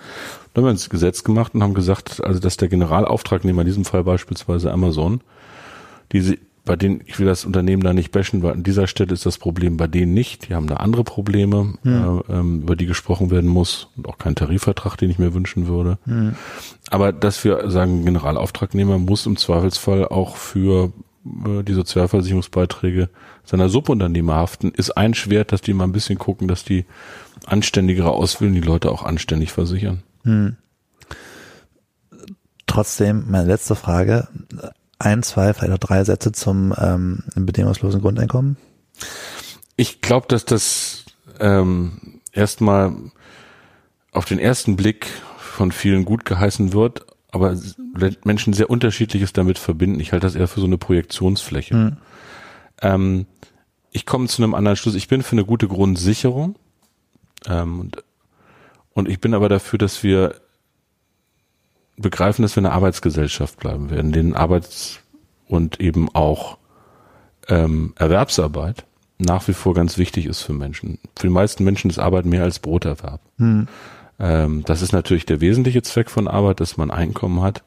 [0.53, 3.85] Da haben wir uns Gesetz gemacht und haben gesagt, also dass der Generalauftragnehmer, in diesem
[3.85, 5.21] Fall beispielsweise Amazon,
[6.11, 9.25] diese, bei denen, ich will das Unternehmen da nicht bashen, weil an dieser Stelle ist
[9.25, 10.49] das Problem bei denen nicht.
[10.49, 12.21] Die haben da andere Probleme, hm.
[12.27, 15.67] äh, ähm, über die gesprochen werden muss und auch keinen Tarifvertrag, den ich mir wünschen
[15.67, 15.97] würde.
[16.05, 16.35] Hm.
[16.89, 20.91] Aber dass wir sagen, Generalauftragnehmer muss im Zweifelsfall auch für
[21.23, 23.09] die Sozialversicherungsbeiträge
[23.43, 26.85] seiner Subunternehmer haften, ist ein Schwert, dass die mal ein bisschen gucken, dass die
[27.45, 30.03] anständigere auswählen, die Leute auch anständig versichern.
[30.23, 30.57] Hm.
[32.67, 34.27] Trotzdem, meine letzte Frage,
[34.99, 38.57] ein, zwei, vielleicht auch drei Sätze zum ähm, bedingungslosen Grundeinkommen?
[39.75, 41.05] Ich glaube, dass das
[41.39, 42.95] ähm, erstmal
[44.11, 45.07] auf den ersten Blick
[45.37, 47.57] von vielen gut geheißen wird, aber
[48.23, 49.99] Menschen sehr unterschiedliches damit verbinden.
[49.99, 51.75] Ich halte das eher für so eine Projektionsfläche.
[51.75, 51.97] Mhm.
[52.81, 53.25] Ähm,
[53.91, 54.95] ich komme zu einem anderen Schluss.
[54.95, 56.55] Ich bin für eine gute Grundsicherung
[57.47, 58.03] ähm, und,
[58.93, 60.35] und ich bin aber dafür, dass wir
[61.97, 64.99] begreifen, dass wir eine Arbeitsgesellschaft bleiben werden, denen Arbeits-
[65.47, 66.57] und eben auch
[67.47, 68.85] ähm, Erwerbsarbeit
[69.17, 70.97] nach wie vor ganz wichtig ist für Menschen.
[71.17, 73.19] Für die meisten Menschen ist Arbeit mehr als Broterwerb.
[73.37, 73.67] Hm.
[74.19, 77.63] Ähm, das ist natürlich der wesentliche Zweck von Arbeit, dass man Einkommen hat.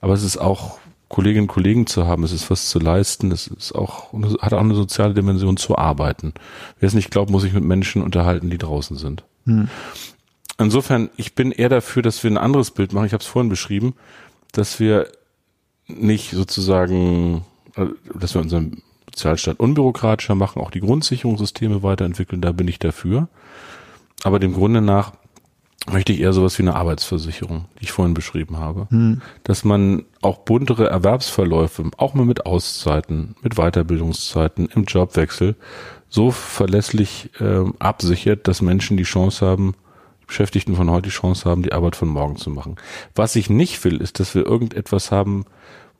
[0.00, 0.78] Aber es ist auch
[1.08, 4.60] Kolleginnen und Kollegen zu haben, es ist was zu leisten, es ist auch, hat auch
[4.60, 6.34] eine soziale Dimension zu arbeiten.
[6.80, 9.22] Wer es nicht glaubt, muss sich mit Menschen unterhalten, die draußen sind.
[9.46, 9.68] Hm.
[10.58, 13.06] Insofern, ich bin eher dafür, dass wir ein anderes Bild machen.
[13.06, 13.94] Ich habe es vorhin beschrieben,
[14.52, 15.08] dass wir
[15.86, 17.44] nicht sozusagen,
[17.76, 23.28] äh, dass wir unseren Sozialstaat unbürokratischer machen, auch die Grundsicherungssysteme weiterentwickeln, da bin ich dafür.
[24.24, 25.12] Aber dem Grunde nach
[25.90, 28.86] möchte ich eher sowas wie eine Arbeitsversicherung, die ich vorhin beschrieben habe.
[28.90, 29.20] Hm.
[29.42, 35.56] Dass man auch buntere Erwerbsverläufe, auch mal mit Auszeiten, mit Weiterbildungszeiten, im Jobwechsel,
[36.08, 39.74] so verlässlich äh, absichert, dass Menschen die Chance haben,
[40.26, 42.76] Beschäftigten von heute die Chance haben, die Arbeit von morgen zu machen.
[43.14, 45.44] Was ich nicht will, ist, dass wir irgendetwas haben,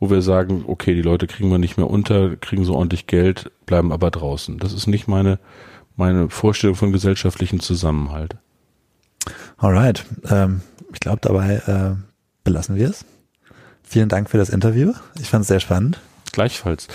[0.01, 3.51] wo wir sagen, okay, die Leute kriegen wir nicht mehr unter, kriegen so ordentlich Geld,
[3.67, 4.59] bleiben aber draußen.
[4.59, 5.39] Das ist nicht meine,
[5.97, 8.37] meine Vorstellung von gesellschaftlichem Zusammenhalt.
[9.57, 10.05] Alright.
[10.29, 10.61] Ähm,
[10.93, 11.97] ich glaube, dabei äh,
[12.45, 13.05] belassen wir es.
[13.83, 14.93] Vielen Dank für das Interview.
[15.21, 16.01] Ich fand es sehr spannend.
[16.33, 16.89] Gleichfalls.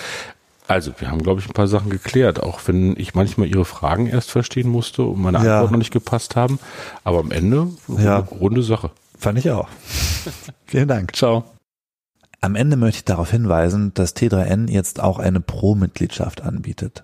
[0.67, 4.05] Also, wir haben, glaube ich, ein paar Sachen geklärt, auch wenn ich manchmal Ihre Fragen
[4.05, 5.55] erst verstehen musste und meine ja.
[5.55, 6.59] Antworten noch nicht gepasst haben.
[7.03, 8.17] Aber am Ende ja.
[8.17, 8.91] eine runde Sache.
[9.17, 9.67] Fand ich auch.
[10.65, 11.15] Vielen Dank.
[11.15, 11.43] Ciao.
[12.41, 17.03] Am Ende möchte ich darauf hinweisen, dass T3N jetzt auch eine Pro-Mitgliedschaft anbietet.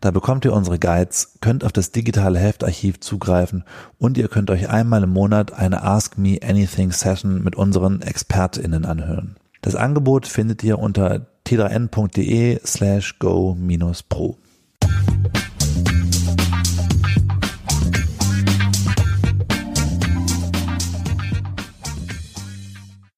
[0.00, 3.64] Da bekommt ihr unsere Guides, könnt auf das digitale Heftarchiv zugreifen
[3.98, 8.86] und ihr könnt euch einmal im Monat eine Ask Me Anything Session mit unseren ExpertInnen
[8.86, 9.36] anhören.
[9.60, 14.38] Das Angebot findet ihr unter t3n.de slash go-pro.